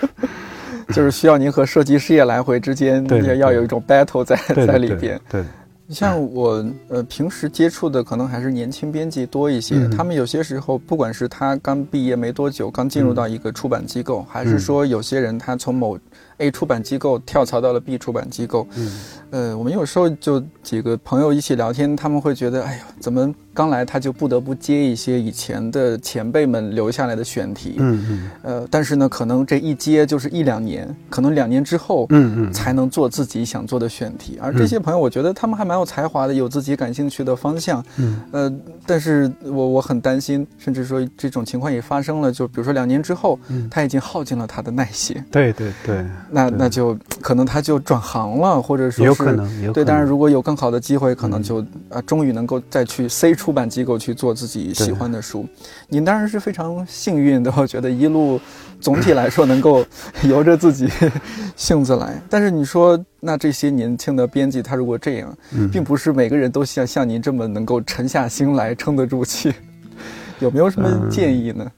[0.88, 5.20] 就是需要您和设计事业来回之间也要有一种 battle 在在里边。
[5.30, 5.44] 对，
[5.86, 15.98] 你像我呃平时接触的可能还是年轻编辑多一些，他们有些时候不管是他刚毕业没多久，刚进入到一个出版机构，还是说有些人他从某
[16.38, 18.92] A 出版机构跳槽到了 B 出版机构，嗯，
[19.30, 23.32] 呃，我们有时候就几个朋友一起聊天，他们会觉得，哎呦，怎么？
[23.52, 34.38] 刚来他就不得不接一些以前的前辈们留下来的选题，嗯嗯，呃，但是呢，可能这一接就是一两年，可能两年之后，嗯嗯，才能做自己想做的选题。
[34.40, 38.52] 而这些朋友，我觉得他们还蛮有才华的，有自己感兴趣的方向，嗯，呃，
[38.86, 43.36] 但是我我很担心，甚至说这种情况也发生了，就比如说两年之后，
[43.68, 45.22] 他已经耗尽了他的耐心。
[45.28, 46.06] 对对对。
[46.30, 49.84] 那那就可能他就转行了，或者说有可能，有对。
[49.84, 55.46] 但是如果有更好的机会，可能就啊，终于能够再去 C 出版机构去做自己喜欢的书。
[55.88, 58.40] 您当然是非常幸运的，我觉得一路
[58.80, 59.84] 总体来说能够
[60.24, 60.88] 由着自己
[61.56, 62.20] 性子来。
[62.28, 65.36] 但是你说，那这些年轻的编辑，他如果这样，
[65.72, 69.52] 并不是每个人都像像您这么能够沉下心来撑得住气。
[70.40, 71.70] 有没有什么建议呢？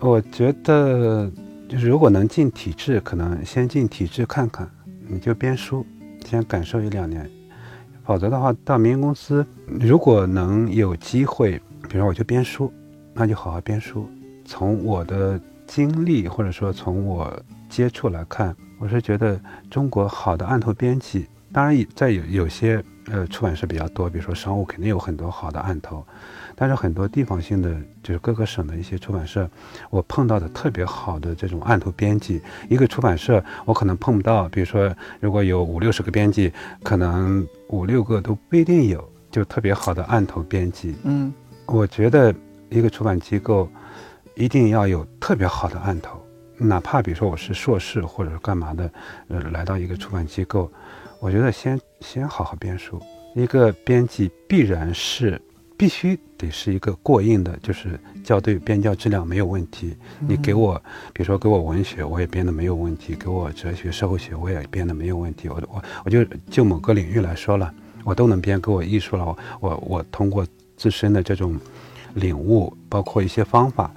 [0.00, 1.30] 我觉得，
[1.68, 4.68] 就是如果能进体制，可能先进体制看看，
[5.06, 5.86] 你就编书，
[6.24, 7.30] 先感受一两年。
[8.04, 11.52] 否则的话，到民营公司，如果能有机会，
[11.88, 12.72] 比如说我就编书，
[13.12, 14.08] 那就好好编书。
[14.44, 17.34] 从我的经历或者说从我
[17.68, 26.04] 接触来看，我是觉得中国好的案头编辑，当然在有有些呃出版社比较多，比如说商务肯定有很多好的案头。
[26.56, 29.48] 但是很多地方性的，就是各个省的一些出版社，
[29.90, 34.48] 我碰到的特别好的这种案头编辑，一个出版社我可能碰不到。
[34.48, 40.94] 比如说，如果有五六十个编辑，可能五六个都不一定有，就特别好的案头编辑。
[41.02, 41.32] 嗯，
[41.66, 42.34] 我觉得
[42.70, 43.68] 一个出版机构
[44.34, 46.24] 一定要有特别好的案头，
[46.56, 48.90] 哪怕比如说我是硕士或者是干嘛的，
[49.28, 50.70] 呃，来到一个出版机构，
[51.18, 53.00] 我觉得先先好好编书。
[53.34, 55.40] 一个编辑必然是。
[55.76, 59.96] 必须得是一个过硬的，就是校对编校质量没有问题。
[60.20, 60.80] 你给我，
[61.12, 65.48] 比如说给我文学，我也编的没有问题；给我哲学、社会学，我也编的没有问题。
[65.48, 67.72] 我我我就就某个领域来说了，
[68.04, 68.60] 我都能编。
[68.60, 71.58] 给我艺术了，我我我通过自身的这种
[72.14, 73.90] 领悟，包括一些方法，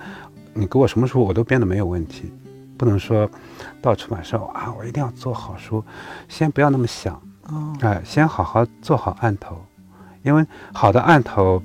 [0.53, 2.31] 你给我什么书，我都编的没有问题。
[2.75, 3.29] 不能说
[3.81, 5.83] 到出版社啊，我一定要做好书，
[6.27, 7.21] 先不要那么想，
[7.81, 9.63] 哎，先好好做好案头。
[10.27, 11.63] 因为好的案头，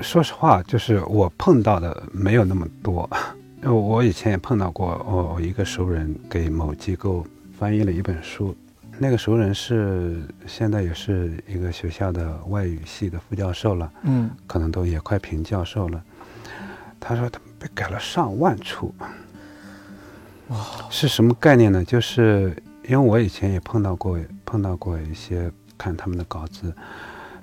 [0.00, 3.08] 说实话，就是我碰到的没有那么多。
[3.62, 7.26] 我以前也碰到过，我一个熟人给某机构
[7.58, 8.56] 翻译了一本书，
[8.98, 16.02] 那个熟人是现在也是一个学校的外语系的副教授了，嗯，可能都也快评教授了。
[16.98, 18.94] 他说他被改了上万处，
[20.48, 20.56] 哇，
[20.88, 21.84] 是什么概念呢？
[21.84, 22.56] 就是
[22.88, 26.72] 因为我以前也碰到过，碰到过一些看他们的稿子，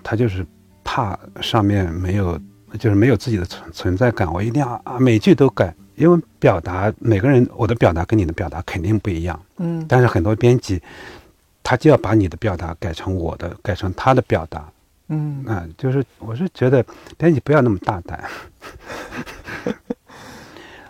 [0.06, 0.46] 他就是。
[0.88, 2.40] 怕上面没有，
[2.78, 10.80] 就是没有自己的存存在感，我一定要啊每句都改，因为表达每个人我的表达跟你的表达肯定不一样，嗯，但是很多编辑，
[11.64, 14.72] 他就要把你的表达改成我的，改成他的表达，
[15.08, 16.86] 嗯，啊，就是我是觉得
[17.18, 18.24] 编辑不要那么大胆，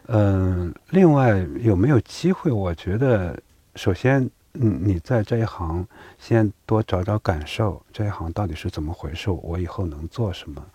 [0.08, 2.52] 嗯， 另外有没有机会？
[2.52, 3.40] 我觉得
[3.76, 4.30] 首先。
[4.60, 5.86] 嗯，你在这一行
[6.18, 9.30] 先多找找感受，这一行到底是怎么回事？
[9.30, 10.66] 我以后能做什么，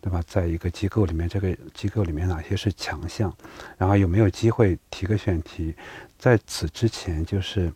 [0.00, 0.22] 对吧？
[0.26, 3.34] 在一个机构里面，这个机构里面哪些是强项？
[3.78, 5.74] 然后有没有机会提个选题？
[6.18, 7.72] 在此之前，就是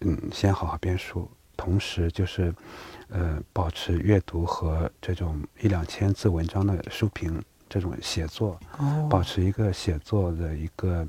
[0.00, 2.54] 嗯，先好好编书，同时就是
[3.08, 8.58] 呃，保持阅读和这种一两千字文章的书评这种写作，
[9.10, 11.06] 保持一个写作的一个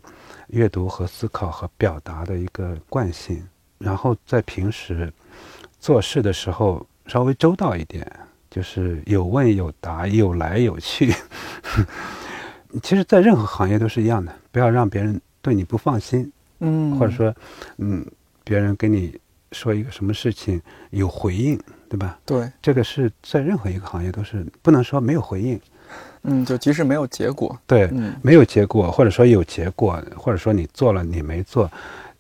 [0.48, 3.48] 阅读和思考和表达的一个惯性。
[3.78, 5.12] 然后在平时
[5.80, 8.10] 做事的时候稍微周到一点，
[8.50, 11.14] 就是有问有答，有来有去。
[12.84, 17.34] 其实，在任何行业都是一样的，不要让别人对你不放心，嗯，或者说，
[17.78, 18.06] 嗯，
[18.44, 19.18] 别人跟你
[19.52, 21.58] 说一个什么事情有回应，
[21.88, 22.20] 对吧？
[22.26, 25.58] 对，这个是在任何一个行业都是不能说没有回应。
[26.24, 27.88] 嗯，就即使没有结果，对，
[28.22, 31.72] 没有结果，或者说有结果，或者说你做了你没做。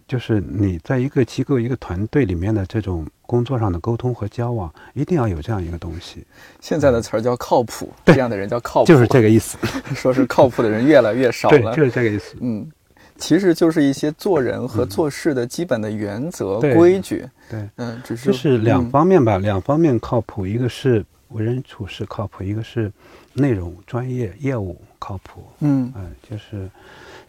[0.07, 6.23] 就是你在一个机构、一个团队里面的这种工作上的沟通和交往，一定要有这样一个东西。
[6.61, 9.57] 现在的词儿叫靠谱，这样的人叫靠谱，就是这个意思。
[9.95, 12.35] 说是靠谱的人越来越少了，就是这个意思。
[12.39, 12.71] 嗯，
[13.17, 17.27] 其实就是一些做人和做事的基本的原则规矩。
[17.49, 22.91] 对，嗯，只是就是两方面吧，两方面靠谱，一个是为人处事靠谱，一个是
[23.33, 25.43] 内容专业业务靠谱。
[25.61, 26.69] 嗯，嗯，就是。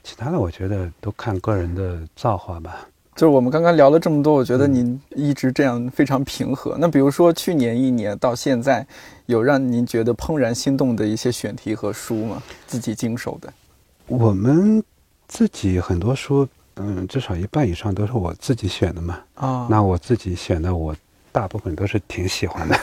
[0.07, 2.87] 其他的我觉得都看个人的造化吧。
[3.17, 6.77] 就是我们刚刚聊了这么多，我觉得您一直这样非常平和。
[6.79, 8.87] 那比如说去年一年到现在，
[9.25, 12.41] 有让您觉得怦然心动的一些选题和书吗？
[12.69, 13.53] 自己经手的？
[14.07, 14.81] 我们
[15.27, 19.19] 自己很多书，嗯，至少一半以上都是我自己选的嘛。
[19.35, 20.95] 啊，那我自己选的，我
[21.33, 22.79] 大部分都是挺喜欢的。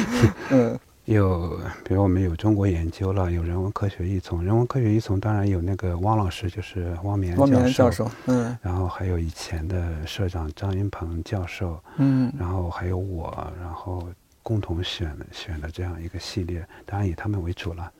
[0.50, 0.80] 嗯。
[1.06, 7.36] 有，比如我们有中国研究了，有人文科学一丛，人文科学一丛当然有那个汪老师，就是汪绵
[7.72, 14.08] 教授，嗯，然后还有以前的社长张云鹏教授，嗯，然后还有我，然后
[14.42, 17.92] 共同选选的这样一个系列，当然以他们为主了，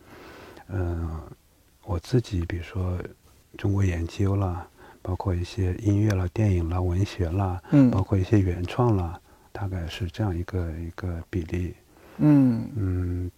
[0.68, 1.20] 嗯，
[1.84, 2.98] 我自己比如说
[3.58, 4.66] 中国研究了，
[5.02, 7.90] 包括一些音乐了、电影了、文学了，嗯。
[7.90, 9.20] 包括一些原创了，
[9.52, 11.74] 大概是这样一个一个比例。
[12.18, 12.70] 嗯。
[12.76, 13.30] 嗯，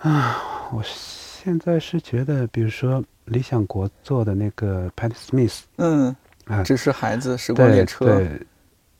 [0.00, 6.14] 啊，我现在是觉得，比如说理想国做的那个 Patti Smith，嗯，
[6.46, 8.40] 啊，只是孩子，时光列对车，对，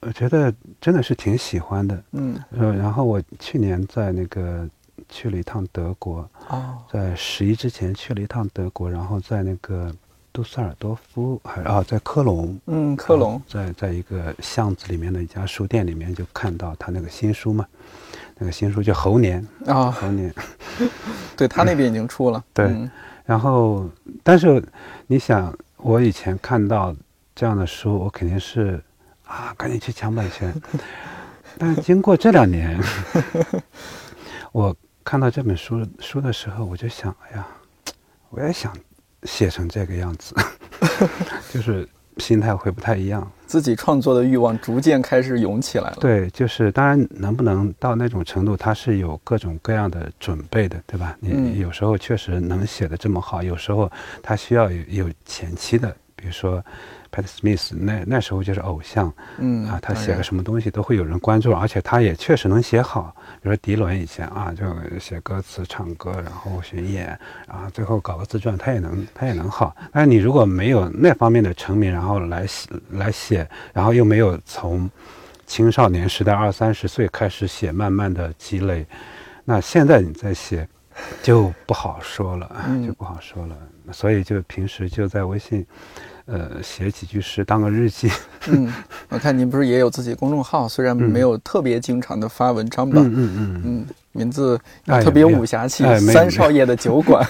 [0.00, 2.02] 我觉得真的是挺喜欢的。
[2.12, 2.38] 嗯。
[2.50, 4.68] 呃，然后我去年在那个
[5.08, 9.94] 去了一趟德国，哦，在十一之前去了一趟德国，然后在那个
[10.32, 17.66] 杜塞尔多夫，还啊，在科隆，嗯，科隆，在在一个巷子里面的一家书店里面就看到他那个新书嘛，
[18.36, 20.32] 那个新书叫《猴年》，啊，猴年。
[21.36, 22.66] 对他那边已经出了， 对。
[22.66, 22.90] 嗯。
[23.24, 23.88] 然后，
[24.22, 24.62] 但是
[25.06, 26.94] 你想，我以前看到
[27.34, 28.82] 这样的书，我肯定是
[29.26, 30.54] 啊，赶紧去抢版权。
[31.56, 32.78] 但经过这两年，
[34.52, 37.46] 我看到这本书书的时候，我就想，哎呀，
[38.28, 38.76] 我也想
[39.22, 40.34] 写成这个样子，
[41.50, 41.88] 就是
[42.18, 43.30] 心态会不太一样。
[43.46, 51.16] 自己创作的欲望逐渐开始涌起来了，，对，就是当然能不能到那种程度，它是有各种各样的准备的，对吧？
[51.20, 53.90] 你嗯有时候确实能写的这么好，有时候
[54.22, 56.64] 它需要有有前期的，比如说
[57.14, 63.14] Pat Smith 那那时候就是偶像嗯啊，他写个什么东西都会有人关注，而且他也确实能写好。
[63.40, 64.64] 比如说迪伦以前啊，就
[64.98, 69.76] 写歌词、唱歌，然后巡演啊，最后搞个自传，他也能他也能好。
[69.92, 74.90] 但是你如果没有那方面的成名，然后来写来写，然后又没有从
[75.46, 78.84] 青少年时代二三十岁开始写，慢慢的积累，
[79.44, 80.66] 那现在你再写
[81.22, 83.56] 就不好说了，嗯就不好说了。
[83.92, 85.64] 所以就平时就在微信，
[86.26, 88.10] 呃，写几句诗当个日记。
[88.48, 88.72] 嗯，
[89.10, 97.26] 我看您不是也有自己公众号，虽然嗯没有特别经常的发文章吧，嗯嗯嗯，嗯，名字哎特别有武侠气，三少爷的酒馆，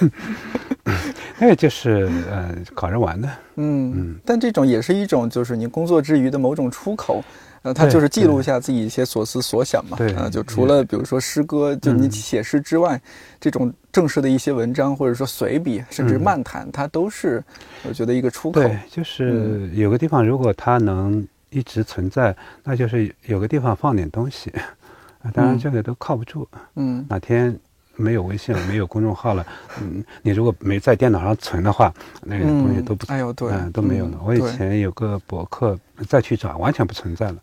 [1.38, 3.28] 那个就是呃搞着玩的。
[3.56, 7.24] 嗯嗯，但这种也是一种就是您工作之余的某种出口。
[7.64, 9.96] 呃，他就是记录一下自己一些所思所想嘛。
[9.96, 13.00] 对啊，就除了比如说诗歌，就你嗯写诗之外，
[13.40, 17.42] 这种正式的一些文章，或者说随笔，甚至嗯漫谈，它都是
[17.88, 18.60] 我觉得一个出口。
[18.60, 24.52] 对，就是有个地方，如果它能一直存在，那就是有个地方放点东西。
[25.24, 26.46] 啊当然，嗯这个都靠不住。
[26.76, 27.58] 嗯哪天
[27.96, 29.46] 没有微信了，没有公众号了，
[29.80, 31.92] 嗯，你如果没在电脑上存的话，
[32.22, 34.20] 那个东西都不，哎呦，对，嗯，都没有了嗯。
[34.24, 35.78] 我以前有个博客，
[36.08, 37.36] 再去找，完全不存在了。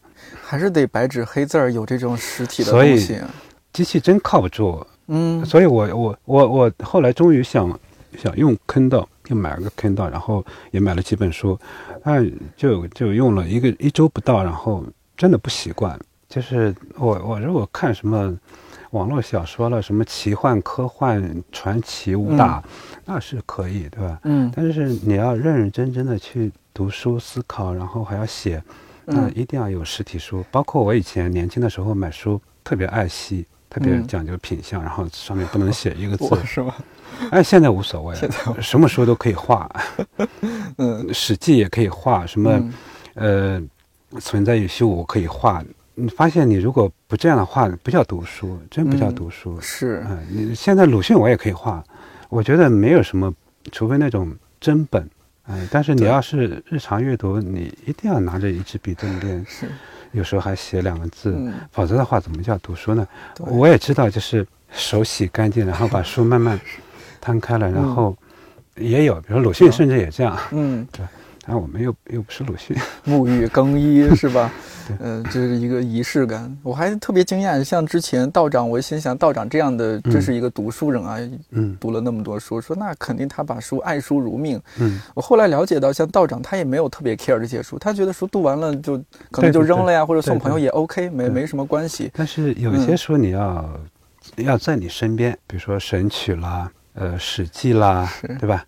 [0.43, 3.21] 还是得白纸黑字儿有这种实体的所以东西。
[3.73, 7.79] 机器真靠不住，嗯所以我我我我后来终于想
[8.17, 11.57] 想用 Kindle，就买了个 Kindle，然后也买了几本书，
[12.03, 14.85] 但就就用了一个一周不到，然后
[15.15, 15.97] 真的不习惯。
[16.27, 18.37] 就是我我如果看什么
[18.91, 22.63] 网络小说了，什么奇幻、科幻、传奇、武打，
[23.05, 24.19] 那是可以，对吧？
[24.23, 28.61] 嗯但是你要认认真真的去读书、思考，然后还要写，
[29.05, 30.43] 那嗯一定要有实体书。
[30.51, 36.25] 包括我以前年轻的时候买书，特别爱惜，特别嗯讲究品相，然后上面不能写一个字。
[36.29, 36.73] 我是吗？
[37.31, 39.69] 哎，现在无所谓 现在，什么书都可以画，
[40.77, 42.51] 嗯《史记》也可以画，什么、
[43.15, 43.69] 嗯
[44.11, 45.63] 呃，存在与虚无可以画。
[45.95, 49.59] 你发现你如果不这样的话，不叫读书，真不叫嗯读书。
[49.61, 51.83] 是嗯，你现在鲁迅我也可以画，
[52.29, 53.33] 我觉得没有什么，
[53.71, 55.07] 除非那种真本。
[55.43, 59.67] 哎，但是你要是日常阅读，你一定要拿着一支笔在那边，是，
[60.11, 63.05] 有时候还写两个字，嗯否则的话怎么叫读书呢？
[63.39, 66.57] 我也知道，就是手洗干净，然后把书慢慢
[67.19, 68.15] 摊开了，然后
[68.75, 70.87] 也有，比如鲁迅甚至也这样， 嗯，
[71.45, 72.75] 但我们又又不是鲁迅。
[73.05, 74.51] 沐浴更衣 是吧
[74.87, 74.97] 对？
[74.99, 76.55] 呃，这是一个仪式感。
[76.61, 81.17] 我还特别惊讶，像之前道长，我心想道长这样的，这是一个读书人啊，
[81.51, 84.61] 嗯读了那么多书，说那肯定他把书爱书如命。
[84.79, 88.97] 嗯，我后来了解到，像道长他也没有特别 care 这些书，他觉得书读完了就
[89.31, 92.11] 可能就扔了呀，或者送朋友也 OK，没对没什么关系。
[92.13, 93.79] 但是有一些嗯书你要、
[94.37, 98.63] 要在你身边，比如说《神曲》啦，呃，《史记》啦，是对吧？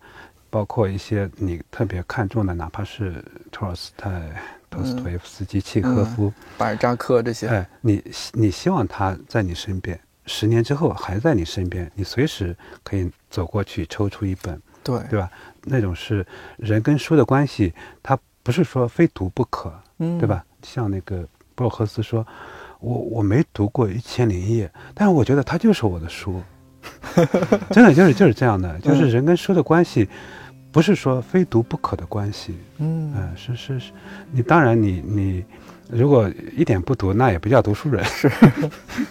[0.54, 4.08] 包括一些你特别看重的，哪怕是托尔斯泰、
[4.70, 8.00] 托斯托耶夫斯基、契诃夫，巴尔扎克这些，哎，你
[8.32, 15.28] 你希望他在你身边，十年之后还在你身边，你随时可以走过去抽出一本，对，对吧？
[15.64, 16.24] 那种是
[16.56, 20.28] 人跟书的关系，他不是说非读不可，嗯，对？
[20.28, 20.44] 吧？
[20.62, 21.26] 像那个
[21.56, 22.24] 博尔赫斯说，
[22.78, 26.40] 我我没读过《一千零一夜》，但是我觉得它就是我的书，
[27.74, 30.08] 真的就是就是这样的，就是人跟书的关系，
[30.74, 33.92] 不是说非读不可的关系，嗯嗯、是是是，
[34.32, 35.44] 你当然你你
[35.88, 38.02] 如果一点不读，那也不叫读书人。
[38.10, 38.28] 是，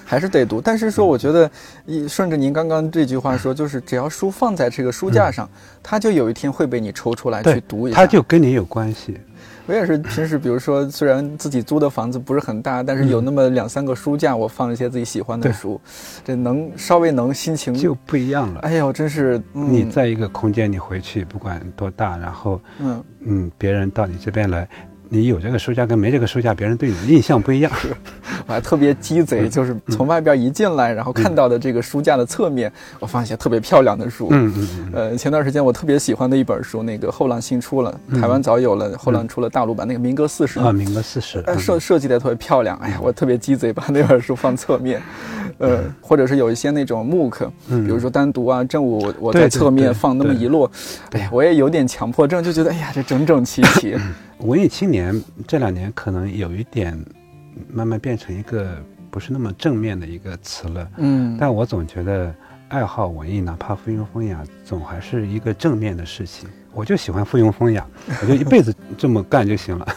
[0.04, 0.60] 还是得读。
[0.60, 1.50] 但是说，我觉得，
[1.86, 5.50] 一顺着您刚刚这句话说， 就是只要书放在这个书架上，
[5.82, 7.96] 它就有一天会被你抽出来去读一下。
[7.96, 9.18] 它就跟你有关系。
[9.66, 15.80] 我也是平时，比如说，虽然自己租的房子不是很大，但是有那么两三个书架，我放一些自己喜欢的书，
[16.24, 18.60] 这能稍微能心情就不一样了。
[18.60, 24.68] 哎呦，真是你在一个空间，你回去不管多大，然后嗯嗯，别人到你这边来。
[25.14, 27.72] 你有这个书架跟没这个书架，别人对你的印象不一样。
[28.48, 34.30] 我还特别鸡贼，就是从外边一进来，然后看到的这个书架的侧面，我放一些特别漂亮的书。
[34.32, 34.92] 嗯嗯嗯。
[34.92, 42.76] 呃，前段时间我特别喜欢的一本书，那个后浪新出了，台湾早有了，后浪出了大陆版，那个《民歌四十》啊，《民歌四十》设设计的特别漂亮。
[42.78, 45.00] 哎呀，我特别鸡贼，把那本书放侧面。
[45.58, 50.70] 呃，或者是有一些那种木刻，比如说单独啊，正午我在侧面放那么一摞，
[51.12, 53.96] 哎呀，我也有点强迫症，就觉得哎呀，这整整齐齐。
[54.40, 56.98] 文艺青年这两年可能有一点
[57.72, 58.78] 慢慢变成一个
[59.10, 62.34] 不是那么正面的一个词了，嗯，但我总觉得
[62.68, 66.50] 爱好文艺，哪怕附庸风雅，总还是一个正面的事情。
[66.74, 67.86] 我就喜欢附庸风雅，
[68.22, 69.88] 我就一辈子这么干就行了。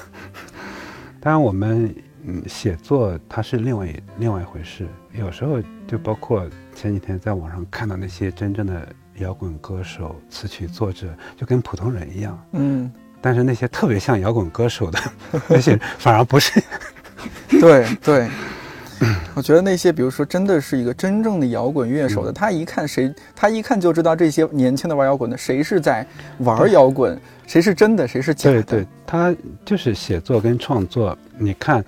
[1.19, 1.93] 当然，我们
[2.27, 11.07] 嗯写作它是另外另外一回事，有时候就包括前几天在网上看到那些真正的摇滚歌手、词曲作者，
[11.37, 12.93] 就跟普通人一样，嗯。
[13.19, 14.99] 但是那些特别像摇滚歌手的
[15.49, 16.63] 那些反而不是。
[17.49, 18.29] 对对，
[19.35, 26.07] 我觉得那些比如说真的是一个真正的摇滚乐手的，他一看谁，他一看就知道这些年轻的玩摇滚的谁是在
[26.39, 28.63] 玩摇滚，谁是真的，谁是假的。
[28.63, 31.17] 对对，他就是写作跟创作。
[31.37, 31.85] 你看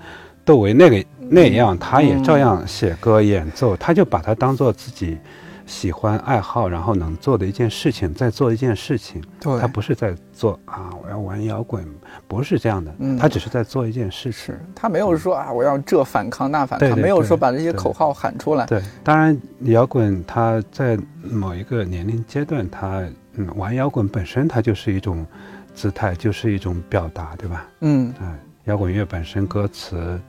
[0.48, 5.18] 窦唯那个那样，他也照样写歌演奏，他就把它当做自己。
[5.66, 9.22] 喜欢爱好，然后能做的一件事情，在做一件事情。
[9.38, 11.86] 对，他不是在做啊，我要玩摇滚，
[12.26, 12.90] 不是这样的。
[13.00, 14.54] 嗯，他只是在做一件事情。
[14.74, 18.64] 他没有说啊，我要这反抗那反抗，没有说把这些口号喊出来。
[18.64, 25.26] 对，当然摇滚，他在某一个年龄阶段，他嗯，玩摇滚本身，它就是一种
[25.74, 27.68] 姿态，就是一种表达，对吧？
[27.80, 28.38] 嗯，哎，
[28.68, 30.20] 摇滚乐本身歌词。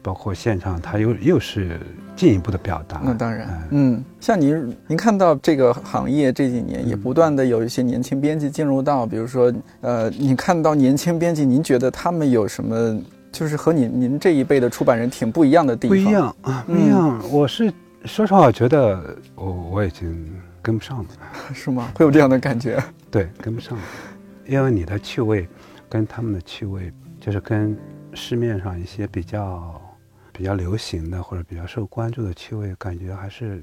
[0.00, 1.78] 包括现场，它又又是
[2.14, 3.02] 进一步的表达。
[3.04, 12.98] 那当然，嗯，像您，您看到这个行业这几年也不断的有一些年轻编辑进入到，比如说，呃，你看到年轻编辑，您觉得他们有什么，
[13.32, 15.96] 就是和您您这一辈的出版人挺不一样的地方？
[15.98, 17.20] 不一样啊，不一样。
[17.30, 17.70] 我是
[18.04, 20.32] 说实话，觉得我我已经
[20.62, 21.08] 跟不上了，
[21.52, 21.90] 是吗？
[21.96, 22.82] 会有这样的感觉？
[23.10, 23.84] 对，跟不上了，
[24.46, 25.46] 因为你的趣味
[25.88, 26.90] 跟他们的趣味，
[27.28, 27.78] 就是跟
[28.14, 29.78] 市面上一些比较。
[30.32, 33.60] 比较流行的或者比较受关注的趣味，感觉还是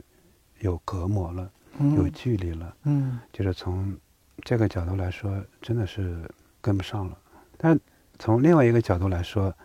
[0.60, 1.50] 有隔膜了，
[1.96, 2.76] 有距离了。
[2.84, 3.96] 嗯，就是从
[4.44, 7.18] 这个角度来说，真的是跟不上了。
[7.56, 7.80] 但
[8.20, 9.56] 从另外一个角度来说，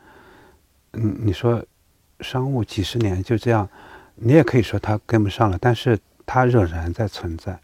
[0.93, 1.61] 嗯，你说
[2.21, 3.69] 商务几十年就这样，
[4.15, 7.59] 你也可以说它跟不上了，但是它仍然在存在，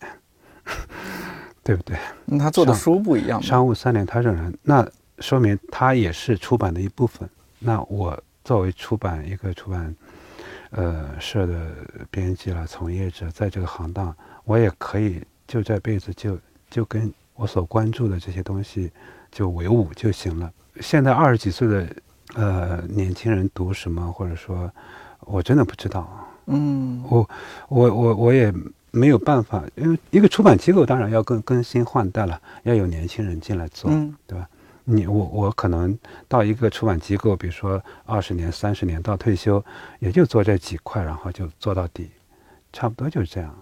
[1.62, 1.97] 对不对？
[2.24, 3.41] 那他做的书不一样。
[3.41, 4.84] 商务三年，它仍然，那
[5.19, 7.29] 说明它也是出版的一部分。
[7.59, 8.23] 那我。
[8.47, 9.93] 作为出版一个出版，
[10.71, 11.73] 呃社的
[12.12, 14.14] 编辑了，从业者，在这个行当，
[14.45, 16.39] 我也可以就这辈子就
[16.71, 18.89] 就跟我所关注的这些东西
[19.33, 20.49] 就为伍就行了。
[20.81, 21.89] 现在二十几岁的
[22.35, 24.71] 呃年轻人读什么，或者说，
[25.23, 26.09] 我真的不知道。
[26.47, 27.29] 嗯，我
[27.69, 28.55] 我我我也
[28.93, 33.91] 没有办法，因为一个出版机构当然要更更新换代了，要有年轻人进来做，
[34.25, 34.49] 对吧？
[34.89, 39.62] 你我我可能到一个出版机构，比如说二十年、三十年到退休，
[39.99, 42.09] 也就做这几块，然后就做到底，
[42.72, 43.53] 差不多就是这样。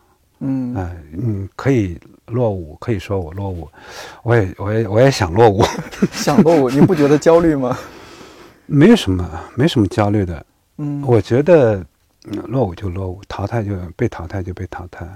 [0.41, 3.67] 嗯，哎，嗯，可以落伍，可以说我落伍，
[4.23, 5.63] 我也我也我也想落伍，
[6.13, 7.75] 想落伍，你不觉得焦虑吗？
[8.67, 10.45] 没有什么，没什么焦虑的。
[10.77, 11.83] 嗯，我觉得
[12.47, 15.09] 落伍就落伍，淘汰就被淘汰就被淘汰。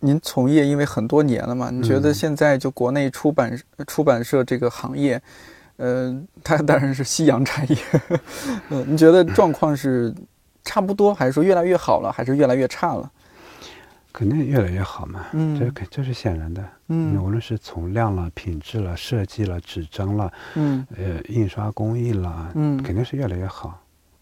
[0.00, 5.20] 您从业因为很多年了嘛，你觉得现在就国内出版出版社这个行业，
[5.76, 7.76] 呃，它 当然是夕阳产业，
[8.68, 10.14] 呃，你觉得状况是
[10.62, 13.10] 差不多，还是说越来越好了，还是越来越差了？
[14.12, 23.78] 肯定越来越好嘛，嗯，这这是显然的，嗯，无论是从量了、品质了、设计了、纸张了，嗯，呃，印刷工艺了，嗯，肯定是越来越好。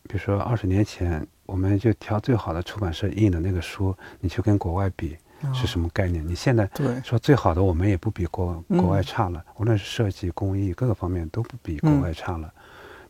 [0.09, 5.16] 比如说二十年前，我们就挑最好的出版社印的那个书，你去跟国外比。
[5.53, 6.26] 是什么概念？
[6.26, 6.70] 你现在
[7.03, 12.53] 说最好的，我们也不比国国外差了，无论是设计工艺各个方面都不比国外差了。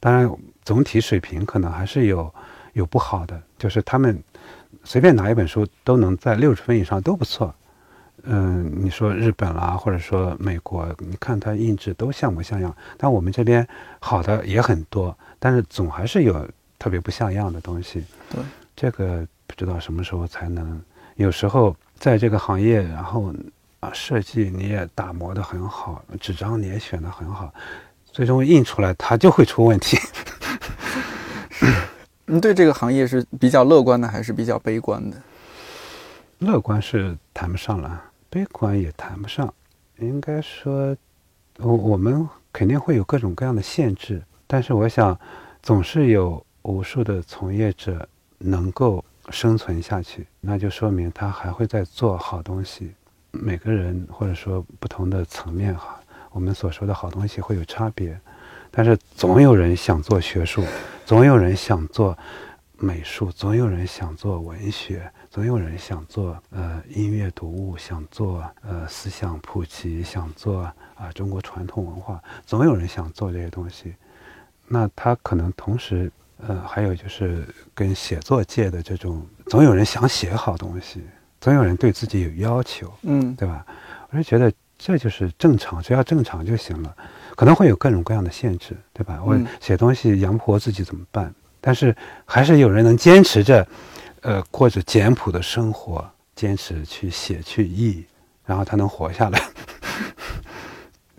[0.01, 0.31] 当然，
[0.65, 2.33] 总体水平可能还是有
[2.73, 4.23] 有不好的，就是他们
[4.83, 7.55] 随便拿一本书都能在六十分以上都不错。
[8.25, 13.67] 嗯，你说日本啦，或者说美国，你看它印制都像模像样，但我们这边
[13.99, 18.03] 好的也很多，但是总还是有特别不像样的东西。
[18.31, 18.43] 对，
[18.75, 20.81] 这个不知道什么时候才能。
[21.17, 23.33] 有时候在这个行业，然后
[23.81, 27.51] 啊，设计你也打磨的很好，纸张你也选的很好，
[28.05, 29.97] 最终印出来它就会出问题。
[32.27, 35.17] 你对这个行业是比较乐观的，还是比较悲观的？
[36.41, 38.05] 乐观是谈不上了。
[38.29, 39.55] 悲观也谈不上，
[39.99, 40.95] 应该说，
[41.57, 45.19] 我我们肯定会有各种各样的限制，但是我想，
[45.63, 52.93] 总是有无数的从业者能够生存下去，那就说明他还会在做好东西。
[53.31, 56.01] 每个人或者说不同的层面哈，
[56.31, 58.19] 我们所说的好东西会有差别，
[58.71, 60.65] 但是总有人想做学术，
[61.05, 62.17] 总有人想做
[62.77, 65.11] 美术，总有人想做文学。
[65.31, 70.61] 总有人想做呃音乐读物，想做呃思想普及，想做
[70.95, 72.23] 啊中国传统文化。
[72.47, 73.97] 总有人想做这些东西，
[74.69, 76.09] 那他可能同时
[76.39, 81.03] 呃还有就是跟写作界的这种，总有人想写好东西，
[81.41, 83.65] 总有人对自己有要求，嗯，对吧？
[84.11, 86.95] 我就觉得这就是正常，只要正常就行了。
[87.37, 89.21] 可能会有各种各样的限制，对吧？
[89.25, 91.35] 我写东西养不活自己怎么办？
[91.61, 93.67] 但是还是有人能坚持着。
[94.27, 96.03] 呃，过着简朴的生活，
[96.35, 98.03] 坚持去写去译，
[98.47, 99.39] 然后他能活下来。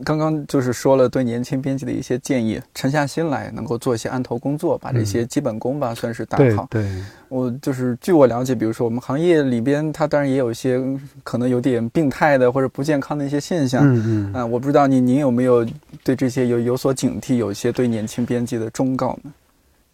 [0.04, 6.68] 刚刚就是说了对年轻编辑的一些建议，沉下心来，能够做一些案头工作，把这些基本功吧算是打好。
[6.70, 6.90] 对，
[7.30, 10.82] 我就是据我了解，比如说我们行业里边，它当然也有一些
[11.24, 13.82] 可能有点病态的或者不健康的一些现象。
[13.84, 14.34] 嗯嗯。
[14.34, 15.66] 啊，我不知道您您有没有
[16.04, 19.32] 对这些有有所警惕，有一些对年轻编辑的忠告呢？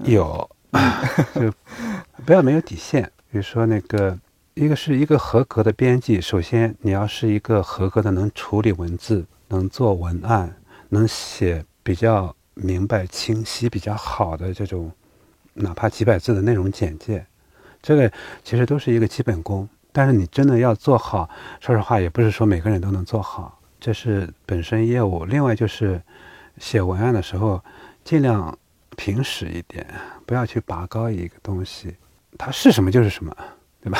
[0.05, 0.49] 有。
[1.35, 1.53] 就
[2.25, 3.03] 不要没有底线。
[3.29, 4.17] 比如说，那个
[4.53, 10.55] 一个是一个合格的编辑，首先你要是一个合格的能处理文字、能做文案、
[10.89, 14.91] 能写比较明白、清晰、比较好的这种，
[15.53, 17.25] 哪怕几百字的内容简介，
[17.81, 18.11] 这个
[18.43, 19.69] 其实都是一个基本功。
[19.91, 21.29] 但是你真的要做好，
[21.59, 25.25] 说实话，也不是说每个人都能做好，这是本身业务。
[25.25, 26.01] 另外就是
[26.57, 27.63] 写文案的时候，
[28.03, 28.57] 尽量。
[28.97, 29.87] 平实一点，
[30.25, 31.95] 不要去拔高一个东西，
[32.37, 33.33] 它是什么就是什么，
[33.81, 33.99] 对吧？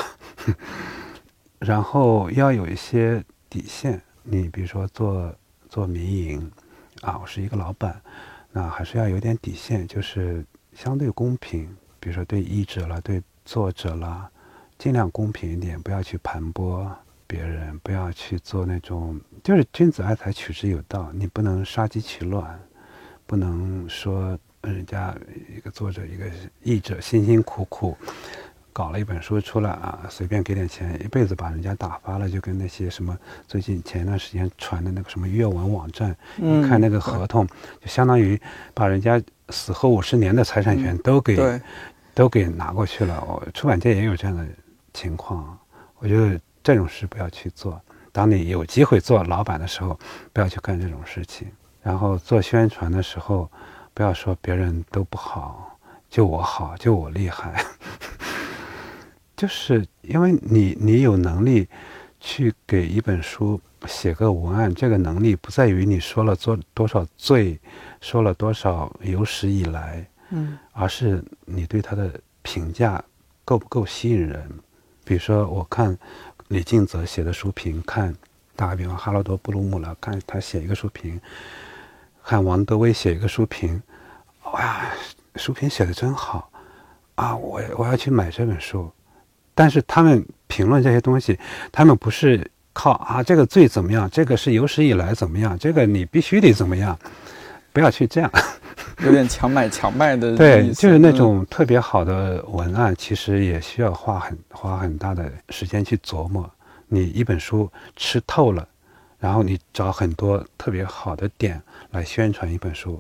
[1.59, 3.99] 然后要有一些底线。
[4.21, 5.33] 你比如说做
[5.71, 6.51] 做民营，
[6.99, 8.01] 啊，我是一个老板，
[8.51, 11.65] 那还是要有点底线，就是相对公平。
[11.97, 14.29] 比如说对译者了，对作者了，
[14.77, 16.91] 尽量公平一点，不要去盘剥
[17.25, 21.09] 别人，不要去做那种，就是君子爱财，取之有道。
[21.13, 22.59] 你不能杀鸡取卵，
[23.25, 24.37] 不能说。
[24.63, 25.17] 人家
[25.57, 26.29] 一个作者，一个
[26.61, 27.97] 译者，辛辛苦苦
[28.73, 33.17] 搞了一本书出来啊，随便给点钱，一辈子把人家打发了，就跟那些什么
[33.47, 37.45] 最近前一段时间传的那个什么阅文网站，你看那个合同，
[37.79, 38.39] 就相当于
[38.73, 41.61] 把人家死后五十年的财产权都给
[42.13, 43.23] 都给拿过去了。
[43.27, 44.45] 我出版界也有这样的
[44.93, 45.57] 情况，
[45.99, 47.81] 我觉得这种事不要去做。
[48.11, 49.99] 当你有机会做老板的时候，
[50.33, 51.47] 不要去干这种事情。
[51.81, 53.49] 然后做宣传的时候。
[53.93, 55.77] 不要说别人都不好，
[56.09, 57.61] 就我好，就我厉害。
[59.41, 61.67] 就是因为你，你有能力
[62.19, 67.59] 去给一本书写个文案，这个能力不在于你说了做多少罪，
[68.01, 73.03] 说了多少有史以来，嗯，而是你对他的评价
[73.43, 74.47] 够不够吸引人。
[75.03, 75.97] 比如说，我看
[76.49, 78.15] 李敬泽写的书评，看
[78.55, 81.19] 打个比方，哈罗德·布鲁姆了，看他写一个书评。
[82.23, 83.81] 看王德威写一个书评，
[84.53, 84.85] 哇，
[85.37, 86.51] 书评写的真好，
[87.15, 88.87] 啊，我我要去买这本书。
[89.61, 91.37] 但是他们评论这些东西，
[91.71, 96.97] 他们不是靠啊这个最怎么样，这个是有史以来怎么样，这个你必须得怎么样，
[97.71, 98.31] 不要去这样，
[99.05, 100.35] 有点强买强卖的。
[100.35, 106.49] 对，就是那种特别好的文案，其实也需要花很花很大的时间去琢磨。
[106.87, 108.67] 你一本书吃透了。
[109.19, 112.99] 然后你找很多特别好的点来宣传一本书，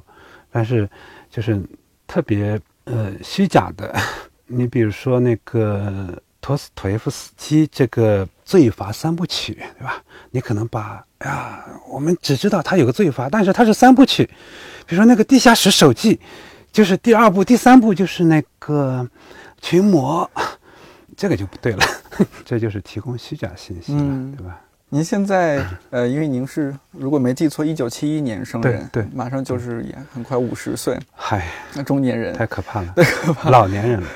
[0.51, 0.87] 但是
[1.31, 1.59] 就是
[2.05, 3.91] 特别呃虚假的。
[4.45, 10.01] 你比如说那个托斯托耶夫斯基这个罪罚三部曲，对吧？
[10.31, 14.25] 你可能把哎呀，我们只知道他有个罪罚，但是他是三部曲。
[14.87, 16.15] 比如说那个《地下室手记》，
[16.71, 19.07] 就是第二部、第三部就是那个
[19.61, 20.29] 群魔，
[21.15, 21.85] 这个就不对了，
[22.43, 23.99] 这就是提供虚假信息了，
[24.35, 24.59] 对吧？
[24.93, 34.07] 您现在呃，因为您是如果没记错，一九七一年生人，对，马上就是也很快五十岁，嗨，那中年人太可怕了，太可怕，老年人了。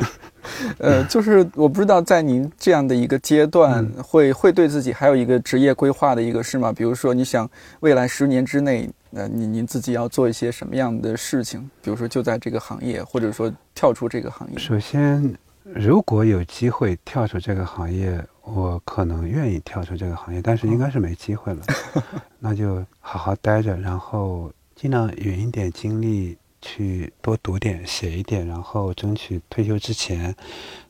[0.80, 6.72] 呃，就是我不知道在您这样的一个阶段，会会对自己还有一个职业规划的一个事吗？
[6.72, 11.60] 比如说，你想未来十年之内，呃，您您自己要做一些什么样的事情？
[11.82, 14.58] 比如说，就在这个行业，或者说跳出这个行业。
[14.58, 15.34] 首先，
[15.64, 21.62] 如果有机会跳出这个行业，我可能愿意跳出这个行业，但是应该是没机会了。
[22.40, 26.38] 那就好好待着，然后尽量匀一点精力。
[26.66, 30.36] 去多读点，写一点，然后争取退休之前，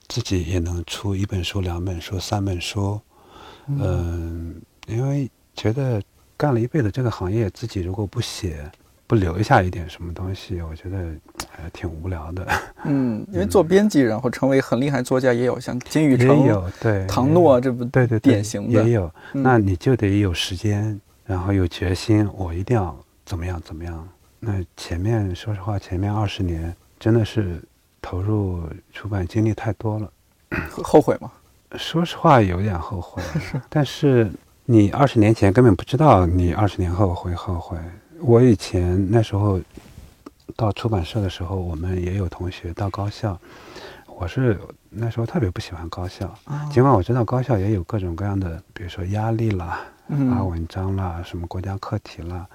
[0.07, 2.99] 自己也能出一本书、两本书、三本书。
[3.67, 4.55] 嗯，
[4.87, 6.01] 因为觉得
[6.37, 8.71] 干了一辈子这个行业，自己如果不写，
[9.05, 11.13] 不留下一点什么东西，我觉得
[11.51, 12.47] 还挺无聊的。
[12.85, 19.11] 嗯， 因为做编辑，然后成为很厉害作家也有，像金宇成、对唐诺，这不对对典型的也有。
[19.33, 24.07] 那你就得有时间，然后有决心，我一定要怎么样怎么样。
[24.39, 27.61] 那前面说实话，前面二十年真的是
[28.01, 28.61] 投入
[28.93, 30.11] 出版精力太多了，
[30.83, 31.31] 后悔吗？
[31.77, 33.21] 说实话，有点后悔。
[33.69, 34.31] 但是
[34.65, 37.77] 你二十年前根本不知道，你二十年后会后悔。
[38.19, 39.59] 我以前那时候
[40.55, 43.37] 到出版社的时候，我们也有同学到高校，
[44.07, 44.59] 我是
[44.89, 46.33] 那时候特别不喜欢高校，
[46.71, 52.47] 尽管我知道高校也有各种各样的，比如说压力啦、发文章啦、什么国家课题啦。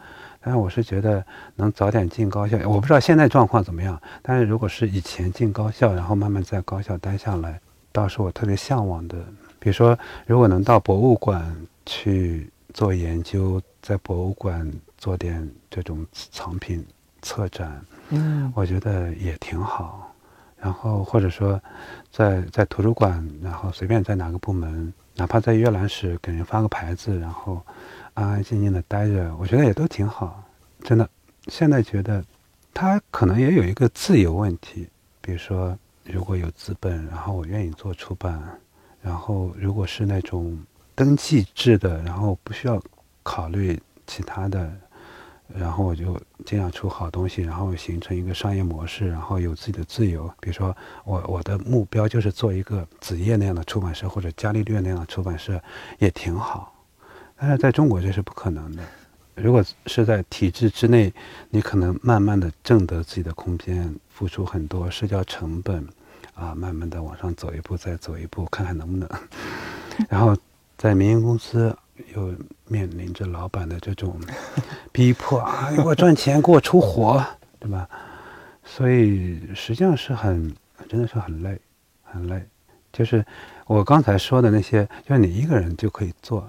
[0.43, 1.23] 但是我是觉得
[1.57, 4.01] 能早点进高校，我不知道现在状况怎么样。
[4.23, 7.61] 但是如果是以前进高校，然后慢慢在高校待下来，
[7.93, 9.19] 倒是我特别向往的。
[9.59, 14.67] 比如说，如果能到博物馆去做研究，在博物馆
[14.97, 16.83] 做点这种藏品
[17.21, 17.79] 策展，
[18.09, 20.11] 嗯，我觉得也挺好。
[20.57, 21.61] 然后或者说，
[22.11, 27.61] 在在图书馆，然后随便在哪个部门，哪怕在阅览室给人发个牌子，然后。
[28.15, 30.43] 安安静静的待着，我觉得也都挺好，
[30.83, 31.09] 真的。
[31.47, 32.23] 现在觉得，
[32.75, 34.87] 他可能也有一个自由问题，
[35.21, 38.43] 比如说，如果有资本，然后我愿意做出版，
[39.03, 40.59] 然后如果是那种
[40.95, 42.81] 登记制的，然后不需要
[43.23, 44.71] 考虑其他的，
[45.49, 50.31] 然后我就尽量出好东西，然后形成一个商业模式，然后有自己的自由。
[50.41, 55.61] 比如说，我我的目标就是做一个子夜那样的出版社，或者伽利略那样的出版社，
[55.99, 56.75] 也挺好。
[57.41, 58.83] 但是在中国这是不可能的。
[59.35, 61.11] 如果是在体制之内，
[61.49, 65.83] 你可能慢慢的挣得自己的空间，付出很多社交成本，
[66.35, 69.09] 啊，慢慢的往上走一步，再走一步，看看能不能。
[70.11, 70.37] 然后
[70.77, 71.75] 在民营公司
[72.15, 72.35] 又
[72.69, 74.21] 面临着老板的这种
[74.93, 77.25] 逼迫啊，给我赚钱，给我出活，
[77.59, 77.89] 对吧？
[78.63, 80.55] 所以实际上是很，
[80.87, 81.59] 真的是很累，
[82.03, 82.47] 很累。
[82.93, 83.25] 就是
[83.67, 86.47] 我刚才说的那些，就是你一个人就可以做。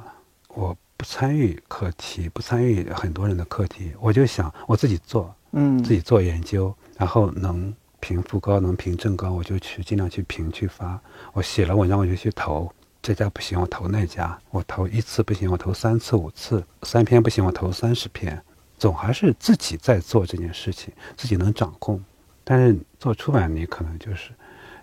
[0.54, 11.00] 我不参与课题，不参与很多人的课题，我就想我自己做，嗯，自己做研究，然后能评副高，能评正高，我就去尽量去评去发。
[11.34, 12.72] 我写了文章，我就去投，
[13.02, 18.40] 这家不行，我投那家，我投一次不行，我投三次五次，三篇不行，我投三十篇，
[18.78, 22.04] 总还是自己在做这件事情，自己能掌控。
[22.44, 24.32] 但是做出版，你可能就是，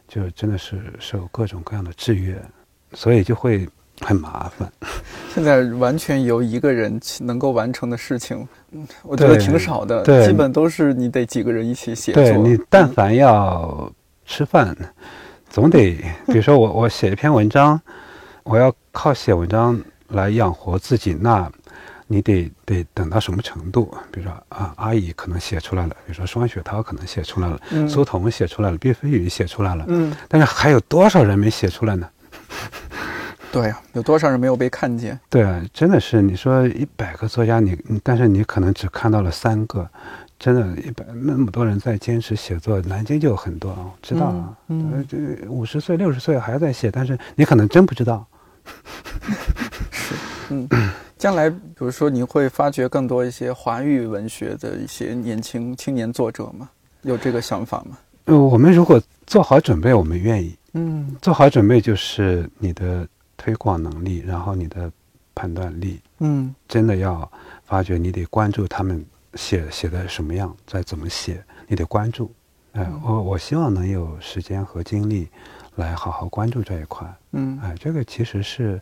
[0.09, 2.43] 就真的是受各种各样的制约，
[2.95, 3.69] 所以就会。
[4.01, 4.71] 很麻烦，
[5.35, 8.47] 现在完全由一个人能够完成的事情，
[9.03, 12.23] 我觉得挺少的，基本都是你得几个人一起写作。
[12.23, 13.91] 对你，但凡要
[14.25, 14.77] 吃饭，
[15.51, 15.97] 总得，
[16.27, 17.81] 比如说我我写一篇文章，
[18.45, 21.51] 我要靠写文章来养活自己，那
[22.07, 23.93] 你得得等到什么程度？
[24.11, 32.09] 比如说啊，阿姨可能写出来了，比如说双雪涛可能写出来了，苏童写出来了，毕飞宇写出来了，嗯，但是还有多少人没写出来呢？
[33.51, 35.19] 对呀，有多少人没有被看见？
[35.31, 39.89] 对啊，真的是你说一百个作家，你但是你可能只看到了三个，
[40.39, 48.27] 真的，一百那么多人在坚持写作，南京就有很多啊，知道啊，嗯，这五十岁、六十岁还在写，但是你可能真不知道。
[49.91, 50.15] 是，
[50.51, 50.69] 嗯，
[51.17, 56.69] 将来比如说你会发掘更多一些华语文学的一些年轻青年作者吗？
[57.03, 57.97] 有这个想法吗？
[58.27, 60.55] 呃，我们如果做好准备，我们愿意。
[60.75, 63.09] 嗯，做好准备就是你的。
[63.39, 64.93] 推广能力，然后你的
[65.35, 67.31] 判断力，嗯，真的要
[67.65, 69.03] 发觉，你得关注他们
[69.35, 72.31] 写写的什么样，再怎么写，你得关注。
[72.73, 75.29] 哎，我我希望能有时间和精力
[75.77, 77.07] 来好好关注这一块。
[77.31, 78.81] 嗯，哎，这个其实是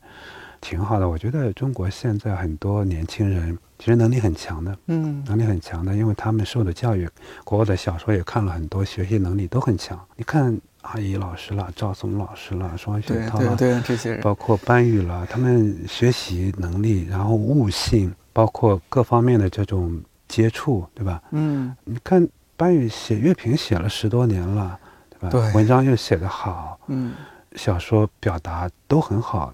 [0.60, 1.08] 挺好的。
[1.08, 7.06] 我觉得中国现在很多年轻人其实能力很强的，嗯，能力很强的，因为他们受的教育，
[7.44, 10.02] 国外的小说也看了很多，学习能力都很强。
[10.16, 10.58] 你看。
[10.92, 21.22] 阿姨老师了，赵松老师了，双雪涛了，对对这些人，包括班宇了，他们学习能力，然后悟性，包括各方面的这种接触，对吧？
[21.32, 22.26] 嗯，你看
[22.56, 24.78] 班宇写乐评写了十多年了，
[25.10, 25.30] 对吧？
[25.30, 27.14] 对文章又写得好，嗯
[27.56, 29.52] 小说表达都很好，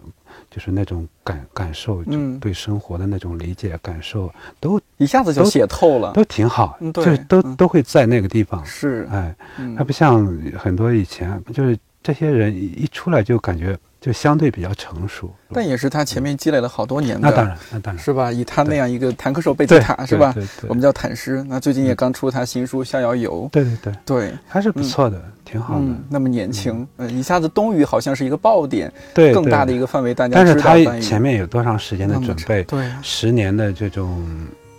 [0.51, 6.13] 就是那种感感受，就嗯对生活的那种理解感受都一下子就写透了。
[6.13, 8.65] 都挺好，嗯就是都嗯都会在那个地方。
[8.65, 10.27] 是，哎，嗯他不像
[10.59, 15.33] 很多以前，就是这些人一一出来就感觉就相对比较成熟。
[15.53, 18.33] 但也是他前面积累了好多年的，那当然，那当然，是吧？
[18.33, 20.33] 以他那样一个坦克手贝吉塔，是吧？
[20.33, 21.45] 对对我们叫坦师。
[21.49, 25.85] 那最近也刚出他新书《逍遥游》，对对对，对，还是不错的，挺好的。
[25.85, 32.65] 嗯，那么年轻，嗯，一下子冬雨好像是一个爆点，对，更大的一个范围，大家但是他前面有多长时间的准备？
[32.65, 34.27] 对啊，十年的这种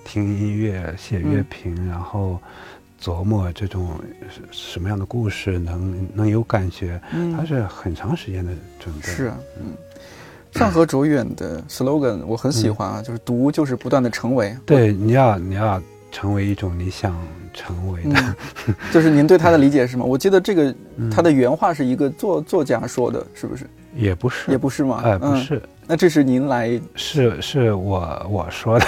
[0.03, 2.39] 听音乐、写乐嗯评，然后
[3.03, 3.99] 琢磨这种
[4.29, 9.01] 什什么样的故事能能有感觉，嗯，它是很长时间的准备。
[9.01, 9.73] 是啊，嗯。
[10.53, 14.55] 上河卓远的 slogan 我很喜欢啊，就是读就是不断的成为。
[14.65, 15.81] 对，你要你要
[16.11, 17.13] 成为一种你想
[17.53, 18.35] 成为的。
[18.67, 20.05] 嗯，就是您对他的理解是吗？
[20.07, 23.65] 我记得这个嗯他的原话是一个作作家说的，是不是？
[23.95, 25.01] 也不是，也不是吗？
[25.03, 25.37] 哎，不嗯。
[25.43, 28.85] 是，那这是您来是是我我说的，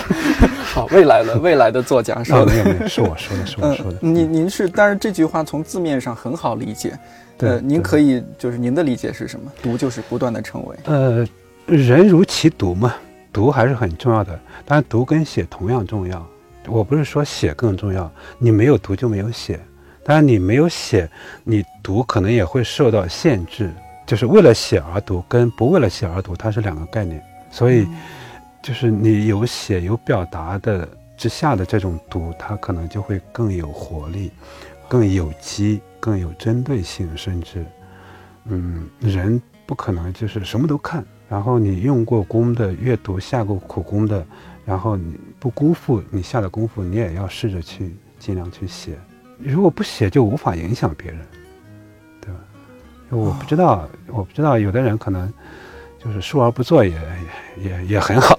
[0.64, 2.44] 好未来的未来的作家说。
[2.44, 3.98] 没有没有，是我说的， 是我说的。
[4.02, 6.98] 嗯，您您是，但是这句话从字面上很好理解。
[7.36, 9.50] 对呃，您可以就是您的理解是什么？
[9.62, 10.76] 读就是不断的成为。
[10.84, 11.26] 呃，
[11.66, 12.94] 人如其读嘛，
[13.32, 16.24] 读还是很重要的，当然读跟写同样重要。
[16.66, 19.60] 我不是说写更重要，你没有读就没有写，
[20.04, 21.08] 当然你没有写，
[21.42, 23.70] 你读可能也会受到限制。
[24.06, 27.22] 就是为了写而读，跟不为了写而读，它是两个概念。
[27.50, 27.86] 所以，
[28.62, 34.30] 就是你有写有表达的之下的这种读，它可能就会更有活力，
[34.88, 37.64] 更有机，更有针对性，甚至，
[38.46, 41.04] 嗯，人不可能就是什么都看。
[41.28, 44.24] 然后你用过功的阅读，下过苦功的，
[44.66, 48.98] 然后你不辜负你下的功夫，你也要试着去尽量去写。
[49.38, 51.20] 如果不写，就无法影响别人？
[53.16, 55.32] 我不知道，我不知道，有的人可能
[56.02, 56.92] 就是述而不作也
[57.62, 58.36] 也也也很好。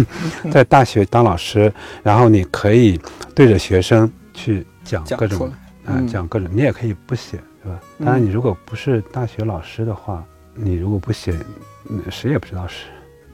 [0.50, 1.72] 在大学当老师，
[2.02, 3.00] 然后你可以
[3.34, 5.50] 对着学生去讲各种。
[5.84, 7.80] 啊、嗯讲各种，你也可以不写，对吧？
[8.00, 10.22] 当然，你如果不是大学老师的话，
[10.54, 11.34] 你如果不写，
[11.88, 12.84] 嗯谁也不知道是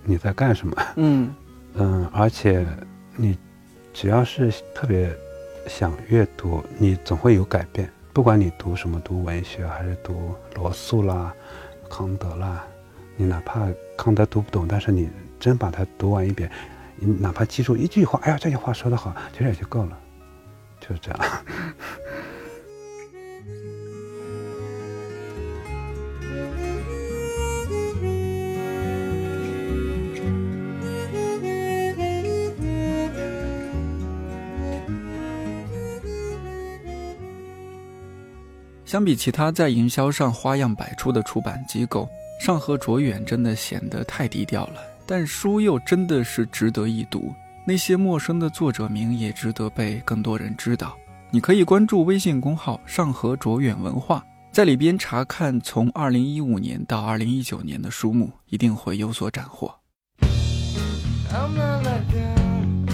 [0.05, 0.77] 你在干什么。
[0.95, 1.35] 嗯
[1.75, 2.65] 嗯，而且
[3.17, 3.37] 你
[3.93, 5.13] 只要是特别
[5.67, 7.91] 想阅读，你总会有改变。
[8.15, 11.35] 不管你读什么，读文学还是读罗素啦、
[11.91, 12.65] 康德啦，
[13.17, 13.67] 你哪怕
[13.99, 15.11] 康德读不懂，但是你
[15.41, 16.49] 真把它读完一遍，
[16.95, 19.99] 你哪怕记住一句话，哎呀，这句话说得好，其实也就够了，
[20.81, 21.21] 就是这样。
[38.95, 44.81] 相比其他在营销上花样百出的出版机构，上河卓远真的显得太低调了。
[45.05, 47.35] 但书又真的是值得一读，
[47.67, 50.97] 那些陌生的作者名也值得被更多人知道。
[51.33, 54.25] 你可以关注微信公号“上河卓远文化”，
[54.55, 59.75] 在里边查看从2015年到2019年的书目，一定会有所斩获。
[61.33, 62.87] I'm not like them.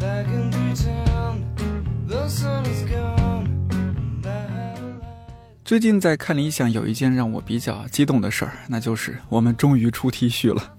[0.00, 3.01] Back in pretend, the sun is gone.
[5.72, 10.74] 最近在看理想有一件让我比较激动的事儿，那就是我们终于出 T 恤了。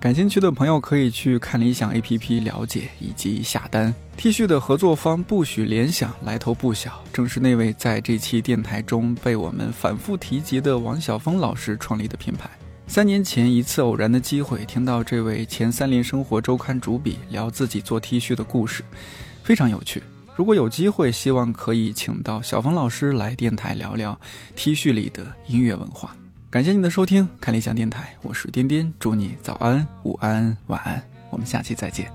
[0.00, 3.94] 感兴趣的朋友可以去看理想 APP 了解以及下单。
[4.16, 12.50] T 恤的合作方不许联想来头不小，正是那位在这期电台中被我们反复提及的王晓峰老师创立的品牌。
[12.88, 18.82] 三年前一次偶然的机会，听到这位前三联生活周刊主笔聊自己做 T 恤的故事，
[19.44, 20.02] 非常有趣。
[20.36, 24.20] 如果有机会，希望可以请到小峰老师来电台聊聊
[24.54, 26.14] T 恤里的音乐文化。
[26.50, 32.12] 感谢您的收听，看理想电台，我是颠颠，祝你早安、午安、晚安，我们下期再见。